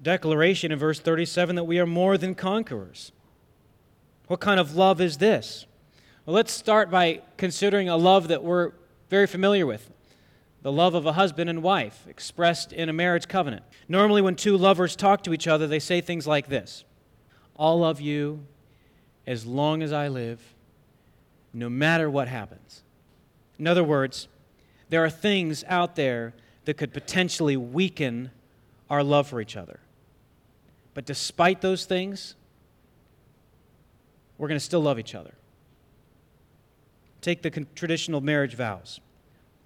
declaration 0.00 0.70
in 0.70 0.78
verse 0.78 1.00
37 1.00 1.56
that 1.56 1.64
we 1.64 1.78
are 1.78 1.86
more 1.86 2.16
than 2.16 2.34
conquerors? 2.34 3.12
What 4.28 4.40
kind 4.40 4.60
of 4.60 4.76
love 4.76 5.00
is 5.00 5.18
this? 5.18 5.66
Well, 6.24 6.34
let's 6.34 6.52
start 6.52 6.90
by 6.90 7.22
considering 7.36 7.88
a 7.88 7.96
love 7.96 8.28
that 8.28 8.44
we're 8.44 8.72
very 9.08 9.26
familiar 9.26 9.66
with 9.66 9.90
the 10.62 10.72
love 10.72 10.94
of 10.94 11.06
a 11.06 11.12
husband 11.12 11.48
and 11.48 11.62
wife 11.62 12.04
expressed 12.08 12.72
in 12.72 12.88
a 12.88 12.92
marriage 12.92 13.28
covenant. 13.28 13.62
Normally, 13.88 14.20
when 14.20 14.34
two 14.34 14.56
lovers 14.56 14.96
talk 14.96 15.22
to 15.24 15.32
each 15.32 15.46
other, 15.46 15.66
they 15.66 15.78
say 15.78 16.00
things 16.00 16.26
like 16.26 16.48
this 16.48 16.84
I'll 17.58 17.78
love 17.78 18.00
you 18.00 18.44
as 19.26 19.46
long 19.46 19.82
as 19.82 19.92
I 19.92 20.08
live, 20.08 20.40
no 21.52 21.68
matter 21.68 22.10
what 22.10 22.28
happens. 22.28 22.82
In 23.58 23.66
other 23.66 23.84
words, 23.84 24.28
there 24.88 25.04
are 25.04 25.10
things 25.10 25.64
out 25.68 25.96
there 25.96 26.34
that 26.68 26.76
could 26.76 26.92
potentially 26.92 27.56
weaken 27.56 28.30
our 28.90 29.02
love 29.02 29.26
for 29.26 29.40
each 29.40 29.56
other. 29.56 29.80
But 30.92 31.06
despite 31.06 31.62
those 31.62 31.86
things, 31.86 32.34
we're 34.36 34.48
going 34.48 34.60
to 34.60 34.64
still 34.64 34.82
love 34.82 34.98
each 34.98 35.14
other. 35.14 35.32
Take 37.22 37.40
the 37.40 37.48
traditional 37.74 38.20
marriage 38.20 38.52
vows. 38.52 39.00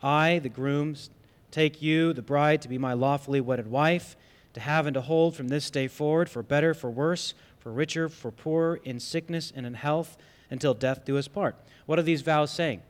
I, 0.01 0.39
the 0.39 0.49
grooms, 0.49 1.11
take 1.51 1.83
you, 1.83 2.13
the 2.13 2.23
bride, 2.23 2.63
to 2.63 2.69
be 2.69 2.79
my 2.79 2.93
lawfully 2.93 3.41
wedded 3.41 3.67
wife, 3.67 4.17
to 4.53 4.61
have 4.61 4.87
and 4.87 4.95
to 4.95 5.01
hold 5.01 5.35
from 5.35 5.49
this 5.49 5.71
day 5.71 5.89
forward, 5.89 6.31
for 6.31 6.45
better, 6.45 6.73
for 6.73 6.89
worse, 6.89 7.35
for 7.59 7.73
richer, 7.73 8.09
for 8.09 8.31
poorer, 8.31 8.79
in 8.85 9.01
sickness 9.01 9.53
and 9.57 9.67
in 9.67 9.75
health, 9.75 10.17
until 10.51 10.73
death 10.73 11.05
do 11.05 11.19
us 11.19 11.27
part. 11.27 11.57
What 11.85 11.99
are 11.99 12.03
these 12.03 12.23
vows 12.23 12.53
saying? 12.53 12.81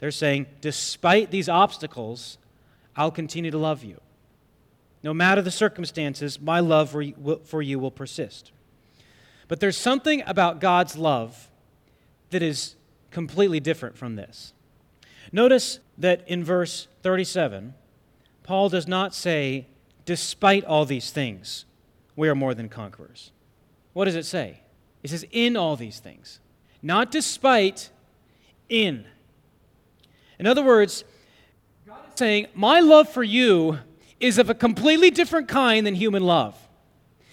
They're 0.00 0.10
saying, 0.10 0.48
despite 0.60 1.30
these 1.30 1.48
obstacles, 1.48 2.36
I'll 2.96 3.10
continue 3.10 3.50
to 3.50 3.58
love 3.58 3.82
you. 3.84 4.00
No 5.02 5.12
matter 5.12 5.42
the 5.42 5.50
circumstances, 5.50 6.40
my 6.40 6.60
love 6.60 6.90
for 6.90 7.62
you, 7.62 7.78
will 7.78 7.90
persist. 7.90 8.52
But 9.48 9.60
there's 9.60 9.76
something 9.76 10.22
about 10.26 10.60
God's 10.60 10.96
love 10.96 11.50
that 12.30 12.42
is 12.42 12.76
completely 13.10 13.60
different 13.60 13.98
from 13.98 14.16
this. 14.16 14.54
Notice 15.30 15.80
that 15.98 16.26
in 16.26 16.42
verse 16.42 16.88
37, 17.02 17.74
Paul 18.42 18.68
does 18.68 18.88
not 18.88 19.14
say, 19.14 19.66
despite 20.04 20.64
all 20.64 20.84
these 20.84 21.10
things, 21.10 21.64
we 22.16 22.28
are 22.28 22.34
more 22.34 22.54
than 22.54 22.68
conquerors. 22.68 23.32
What 23.92 24.06
does 24.06 24.16
it 24.16 24.26
say? 24.26 24.60
It 25.02 25.10
says, 25.10 25.26
in 25.30 25.56
all 25.56 25.76
these 25.76 25.98
things. 25.98 26.40
Not 26.82 27.10
despite, 27.10 27.90
in. 28.68 29.04
In 30.38 30.46
other 30.46 30.62
words, 30.62 31.04
saying, 32.18 32.46
my 32.54 32.80
love 32.80 33.08
for 33.08 33.22
you 33.22 33.78
is 34.20 34.38
of 34.38 34.50
a 34.50 34.54
completely 34.54 35.10
different 35.10 35.48
kind 35.48 35.86
than 35.86 35.94
human 35.94 36.22
love. 36.22 36.56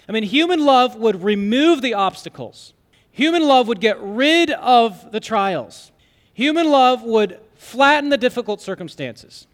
I 0.08 0.12
mean, 0.12 0.24
human 0.24 0.66
love 0.66 0.96
would 0.96 1.24
remove 1.24 1.82
the 1.82 1.94
obstacles, 1.94 2.74
human 3.12 3.44
love 3.44 3.68
would 3.68 3.80
get 3.80 3.98
rid 4.02 4.52
of 4.52 5.12
the 5.12 5.20
trials, 5.20 5.92
human 6.34 6.70
love 6.70 7.04
would 7.04 7.40
flatten 7.56 8.10
the 8.10 8.18
difficult 8.18 8.62
circumstances. 8.62 9.48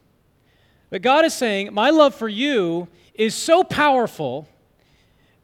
But 0.89 1.01
God 1.01 1.25
is 1.25 1.33
saying, 1.33 1.73
My 1.73 1.89
love 1.89 2.15
for 2.15 2.29
you 2.29 2.87
is 3.13 3.35
so 3.35 3.63
powerful 3.63 4.47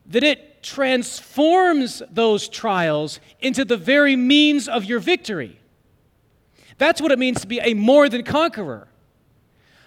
that 0.05 0.23
it 0.23 0.63
transforms 0.63 2.01
those 2.09 2.47
trials 2.47 3.19
into 3.41 3.65
the 3.65 3.77
very 3.77 4.15
means 4.15 4.67
of 4.67 4.85
your 4.85 4.99
victory. 4.99 5.59
That's 6.77 7.01
what 7.01 7.11
it 7.11 7.19
means 7.19 7.41
to 7.41 7.47
be 7.47 7.59
a 7.59 7.73
more 7.73 8.09
than 8.09 8.23
conqueror. 8.23 8.87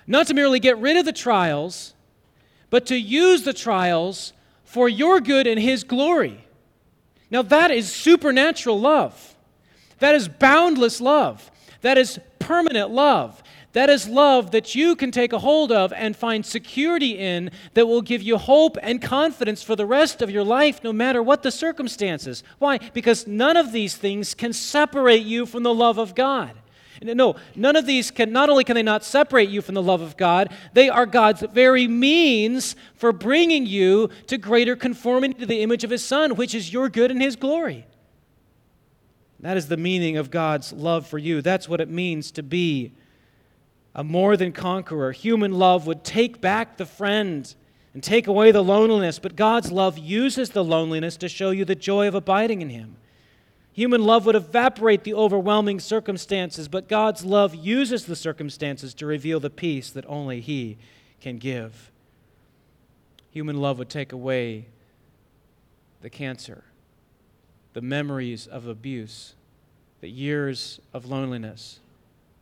Not 0.07 0.27
to 0.29 0.35
merely 0.35 0.61
get 0.61 0.79
rid 0.79 0.97
of 0.97 1.05
the 1.05 1.12
trials, 1.12 1.95
but 2.71 2.87
to 2.87 2.97
use 2.97 3.42
the 3.42 3.53
trials 3.53 4.33
for 4.64 4.88
your 4.88 5.21
good 5.21 5.47
and 5.47 5.61
His 5.61 5.85
glory. 5.85 6.45
Now, 7.31 7.42
that 7.42 7.71
is 7.71 7.92
supernatural 7.92 8.81
love. 8.81 9.35
That 9.99 10.14
is 10.14 10.29
boundless 10.29 11.01
love. 11.01 11.51
That 11.81 11.99
is 11.99 12.21
permanent 12.38 12.90
love. 12.90 13.42
That 13.73 13.90
is 13.90 14.09
love 14.09 14.53
that 14.53 14.75
you 14.75 14.97
can 14.97 15.11
take 15.11 15.35
a 15.35 15.38
hold 15.38 15.71
of 15.71 15.92
and 15.92 16.16
find 16.16 16.47
security 16.47 17.19
in 17.19 17.51
that 17.75 17.87
will 17.87 18.01
give 18.01 18.23
you 18.23 18.38
hope 18.38 18.79
and 18.81 19.03
confidence 19.03 19.62
for 19.62 19.77
the 19.77 19.85
rest 19.85 20.23
of 20.23 20.31
your 20.31 20.45
life, 20.45 20.83
no 20.83 20.95
matter 20.95 21.23
what 21.23 21.42
the 21.42 21.51
circumstances. 21.51 22.42
Why? 22.59 22.79
Because 22.79 23.27
none 23.27 23.57
of 23.57 23.73
these 23.73 23.95
things 23.95 24.33
can 24.33 24.55
separate 24.55 25.27
you 25.27 25.45
from 25.45 25.62
the 25.62 25.75
love 25.75 25.99
of 25.99 26.14
God. 26.14 26.53
No, 27.02 27.37
none 27.54 27.76
of 27.76 27.87
these 27.87 28.11
can, 28.11 28.32
not 28.32 28.48
only 28.48 28.64
can 28.64 28.74
they 28.74 28.82
not 28.82 29.04
separate 29.04 29.48
you 29.48 29.61
from 29.62 29.74
the 29.74 29.82
love 29.82 30.00
of 30.00 30.16
God, 30.16 30.52
they 30.72 30.88
are 30.88 31.06
God's 31.06 31.42
very 31.52 31.87
means 31.87 32.76
for 32.94 33.12
bringing 33.12 33.66
you 33.66 34.09
to 34.28 34.38
greater 34.38 34.76
conformity 34.76 35.35
to 35.35 35.46
the 35.46 35.62
image 35.62 35.85
of 35.85 35.90
His 35.90 36.04
Son, 36.04 36.37
which 36.37 36.54
is 36.54 36.72
your 36.72 36.88
good 36.88 37.11
and 37.11 37.20
His 37.20 37.37
glory. 37.37 37.87
That 39.40 39.56
is 39.56 39.68
the 39.68 39.76
meaning 39.76 40.16
of 40.16 40.30
God's 40.30 40.72
love 40.72 41.06
for 41.06 41.18
you. 41.18 41.42
That's 41.42 41.68
what 41.68 41.80
it 41.80 41.90
means 41.90 42.30
to 42.32 42.42
be 42.42 42.92
a 43.94 44.02
more 44.02 44.37
than 44.37 44.52
conqueror. 44.52 45.12
Human 45.12 45.52
love 45.52 45.87
would 45.87 46.04
take 46.04 46.40
back 46.40 46.76
the 46.76 46.87
friend 46.87 47.54
and 47.94 48.02
take 48.02 48.26
away 48.26 48.52
the 48.52 48.62
loneliness, 48.62 49.18
but 49.18 49.37
God's 49.37 49.72
love 49.72 49.96
uses 49.98 50.50
the 50.50 50.64
loneliness 50.64 51.16
to 51.18 51.28
show 51.28 51.50
you 51.50 51.64
the 51.64 51.74
joy 51.74 52.06
of 52.06 52.14
abiding 52.14 52.61
in 52.61 52.68
Him. 52.68 52.96
Human 53.76 54.02
love 54.02 54.24
would 54.24 54.34
evaporate 54.34 55.04
the 55.04 55.12
overwhelming 55.12 55.80
circumstances, 55.80 56.66
but 56.66 56.88
God's 56.88 57.26
love 57.26 57.54
uses 57.54 58.06
the 58.06 58.16
circumstances 58.16 58.94
to 58.94 59.04
reveal 59.04 59.38
the 59.38 59.50
peace 59.50 59.90
that 59.90 60.06
only 60.08 60.40
He 60.40 60.78
can 61.20 61.36
give. 61.36 61.92
Human 63.32 63.60
love 63.60 63.78
would 63.78 63.90
take 63.90 64.12
away 64.12 64.64
the 66.00 66.08
cancer 66.08 66.64
the 67.74 67.82
memories 67.82 68.46
of 68.46 68.66
abuse, 68.66 69.34
the 70.00 70.08
years 70.08 70.80
of 70.94 71.04
loneliness, 71.04 71.80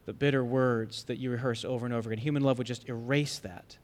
the 0.07 0.13
bitter 0.13 0.45
words 0.45 1.03
that 1.03 1.19
you 1.19 1.33
rehearse 1.33 1.65
over 1.65 1.85
and 1.85 1.93
over 1.93 2.13
again. 2.13 2.23
Human 2.23 2.45
love 2.45 2.59
would 2.59 2.69
just 2.69 2.89
erase 2.89 3.41
that. 3.41 3.77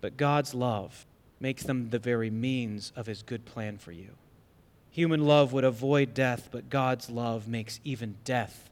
But 0.00 0.16
God's 0.16 0.54
love 0.54 1.04
makes 1.38 1.64
them 1.64 1.90
the 1.90 1.98
very 1.98 2.30
means 2.30 2.94
of 2.96 3.04
his 3.04 3.22
good 3.22 3.44
plan 3.44 3.76
for 3.76 3.92
you. 3.92 4.12
Human 4.98 5.24
love 5.28 5.52
would 5.52 5.62
avoid 5.62 6.12
death, 6.12 6.48
but 6.50 6.70
God's 6.70 7.08
love 7.08 7.46
makes 7.46 7.78
even 7.84 8.16
death 8.24 8.68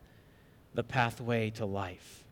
the 0.75 0.83
pathway 0.83 1.51
to 1.51 1.65
life. 1.65 2.25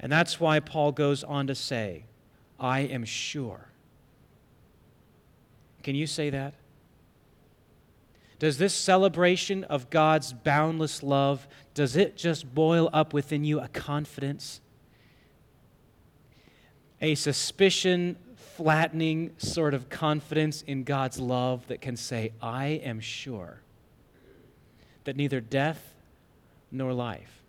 And 0.00 0.10
that's 0.10 0.40
why 0.40 0.58
Paul 0.58 0.90
goes 0.90 1.22
on 1.22 1.46
to 1.48 1.54
say, 1.54 2.04
I 2.58 2.80
am 2.80 3.04
sure. 3.04 3.68
Can 5.82 5.94
you 5.94 6.06
say 6.06 6.30
that? 6.30 6.54
Does 8.38 8.56
this 8.56 8.72
celebration 8.72 9.64
of 9.64 9.90
God's 9.90 10.32
boundless 10.32 11.02
love 11.02 11.46
does 11.74 11.96
it 11.96 12.16
just 12.16 12.54
boil 12.54 12.88
up 12.90 13.12
within 13.12 13.44
you 13.44 13.60
a 13.60 13.68
confidence? 13.68 14.62
A 17.02 17.16
suspicion 17.16 18.16
flattening 18.56 19.32
sort 19.38 19.74
of 19.74 19.88
confidence 19.88 20.62
in 20.62 20.84
God's 20.84 21.18
love 21.18 21.66
that 21.68 21.80
can 21.80 21.96
say, 21.96 22.32
I 22.40 22.66
am 22.66 23.00
sure 23.00 23.60
that 25.04 25.16
neither 25.16 25.40
death 25.40 25.94
nor 26.70 26.92
life, 26.92 27.42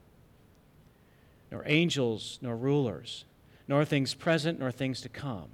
nor 1.51 1.63
angels 1.65 2.39
nor 2.41 2.55
rulers, 2.55 3.25
nor 3.67 3.85
things 3.85 4.13
present 4.13 4.59
nor 4.59 4.71
things 4.71 5.01
to 5.01 5.09
come, 5.09 5.49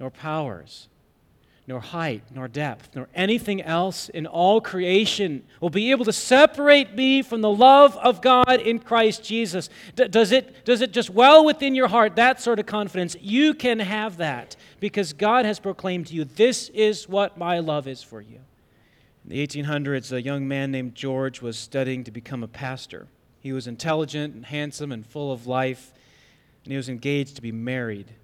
nor 0.00 0.10
powers, 0.10 0.88
nor 1.68 1.80
height, 1.80 2.22
nor 2.34 2.48
depth, 2.48 2.88
nor 2.96 3.08
anything 3.14 3.60
else 3.60 4.08
in 4.08 4.26
all 4.26 4.58
creation 4.58 5.44
will 5.60 5.68
be 5.68 5.90
able 5.90 6.06
to 6.06 6.12
separate 6.14 6.94
me 6.94 7.20
from 7.20 7.42
the 7.42 7.50
love 7.50 7.94
of 7.98 8.22
God 8.22 8.62
in 8.62 8.78
Christ 8.78 9.22
Jesus. 9.22 9.68
D- 9.94 10.08
does, 10.08 10.32
it, 10.32 10.64
does 10.64 10.80
it 10.80 10.92
just 10.92 11.10
well 11.10 11.44
within 11.44 11.74
your 11.74 11.88
heart, 11.88 12.16
that 12.16 12.40
sort 12.40 12.58
of 12.58 12.64
confidence? 12.64 13.16
You 13.20 13.52
can 13.52 13.80
have 13.80 14.16
that 14.16 14.56
because 14.80 15.12
God 15.12 15.44
has 15.44 15.60
proclaimed 15.60 16.06
to 16.06 16.14
you, 16.14 16.24
This 16.24 16.70
is 16.70 17.06
what 17.06 17.36
my 17.36 17.58
love 17.58 17.86
is 17.86 18.02
for 18.02 18.22
you. 18.22 18.40
In 19.24 19.30
the 19.30 19.46
1800s, 19.46 20.10
a 20.10 20.22
young 20.22 20.48
man 20.48 20.70
named 20.70 20.94
George 20.94 21.42
was 21.42 21.58
studying 21.58 22.02
to 22.04 22.10
become 22.10 22.42
a 22.42 22.48
pastor. 22.48 23.08
He 23.40 23.52
was 23.52 23.66
intelligent 23.66 24.34
and 24.34 24.46
handsome 24.46 24.90
and 24.90 25.04
full 25.06 25.30
of 25.30 25.46
life, 25.46 25.92
and 26.64 26.72
he 26.72 26.78
was 26.78 26.88
engaged 26.88 27.36
to 27.36 27.42
be 27.42 27.52
married. 27.52 28.14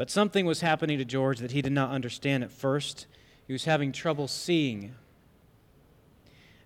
But 0.00 0.10
something 0.10 0.46
was 0.46 0.62
happening 0.62 0.96
to 0.96 1.04
George 1.04 1.40
that 1.40 1.50
he 1.50 1.60
did 1.60 1.72
not 1.72 1.90
understand 1.90 2.42
at 2.42 2.50
first. 2.50 3.06
He 3.46 3.52
was 3.52 3.66
having 3.66 3.92
trouble 3.92 4.28
seeing. 4.28 4.94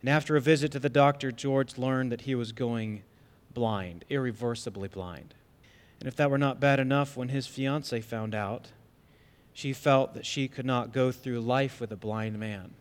And 0.00 0.08
after 0.08 0.36
a 0.36 0.40
visit 0.40 0.70
to 0.70 0.78
the 0.78 0.88
doctor, 0.88 1.32
George 1.32 1.76
learned 1.76 2.12
that 2.12 2.20
he 2.20 2.36
was 2.36 2.52
going 2.52 3.02
blind, 3.52 4.04
irreversibly 4.08 4.86
blind. 4.86 5.34
And 5.98 6.06
if 6.06 6.14
that 6.14 6.30
were 6.30 6.38
not 6.38 6.60
bad 6.60 6.78
enough, 6.78 7.16
when 7.16 7.30
his 7.30 7.48
fiancee 7.48 8.00
found 8.00 8.36
out, 8.36 8.68
she 9.52 9.72
felt 9.72 10.14
that 10.14 10.26
she 10.26 10.46
could 10.46 10.64
not 10.64 10.92
go 10.92 11.10
through 11.10 11.40
life 11.40 11.80
with 11.80 11.90
a 11.90 11.96
blind 11.96 12.38
man. 12.38 12.74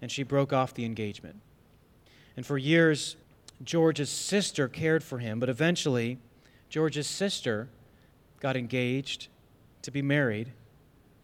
And 0.00 0.10
she 0.10 0.22
broke 0.22 0.54
off 0.54 0.72
the 0.72 0.86
engagement. 0.86 1.42
And 2.38 2.46
for 2.46 2.56
years, 2.56 3.16
George's 3.62 4.08
sister 4.08 4.66
cared 4.66 5.04
for 5.04 5.18
him, 5.18 5.40
but 5.40 5.50
eventually, 5.50 6.16
George's 6.70 7.06
sister 7.06 7.68
got 8.42 8.56
engaged 8.56 9.28
to 9.82 9.92
be 9.92 10.02
married, 10.02 10.52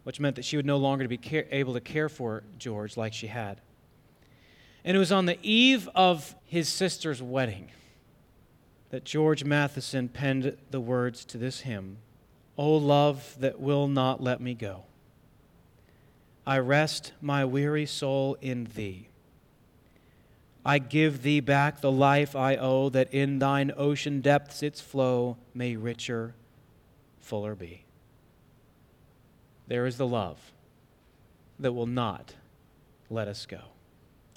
which 0.05 0.21
meant 0.21 0.37
that 0.37 0.45
she 0.45 0.57
would 0.57 0.65
no 0.65 0.77
longer 0.77 1.09
be 1.09 1.19
care- 1.19 1.49
able 1.51 1.75
to 1.75 1.81
care 1.81 2.09
for 2.09 2.45
George 2.59 2.97
like 2.97 3.13
she 3.13 3.27
had. 3.27 3.61
And 4.85 4.97
it 4.97 5.01
was 5.01 5.11
on 5.11 5.27
the 5.27 5.37
eve 5.43 5.89
of 5.97 6.37
his 6.45 6.69
sister's 6.69 7.21
wedding 7.21 7.73
that 8.91 9.05
George 9.05 9.43
Matheson 9.43 10.09
penned 10.09 10.57
the 10.71 10.81
words 10.81 11.25
to 11.27 11.39
this 11.39 11.61
hymn 11.61 11.99
O 12.57 12.77
love 12.77 13.37
that 13.41 13.61
will 13.61 13.89
not 13.89 14.23
let 14.23 14.41
me 14.41 14.55
go. 14.55 14.85
I 16.47 16.59
rest 16.59 17.13
my 17.21 17.45
weary 17.45 17.87
soul 17.87 18.37
in 18.41 18.69
thee. 18.77 19.09
I 20.65 20.79
give 20.79 21.23
thee 21.23 21.41
back 21.41 21.81
the 21.81 21.93
life 21.93 22.37
I 22.37 22.57
owe, 22.57 22.89
that 22.91 23.13
in 23.13 23.41
thine 23.41 23.73
ocean 23.77 24.21
depths 24.21 24.63
its 24.63 24.81
flow 24.81 25.37
may 25.53 25.75
richer 25.77 26.35
fuller 27.29 27.55
be. 27.55 27.85
There 29.67 29.85
is 29.85 29.99
the 29.99 30.07
love 30.07 30.53
that 31.59 31.73
will 31.73 31.87
not 31.87 32.35
let 33.11 33.29
us 33.29 33.45
go. 33.45 33.61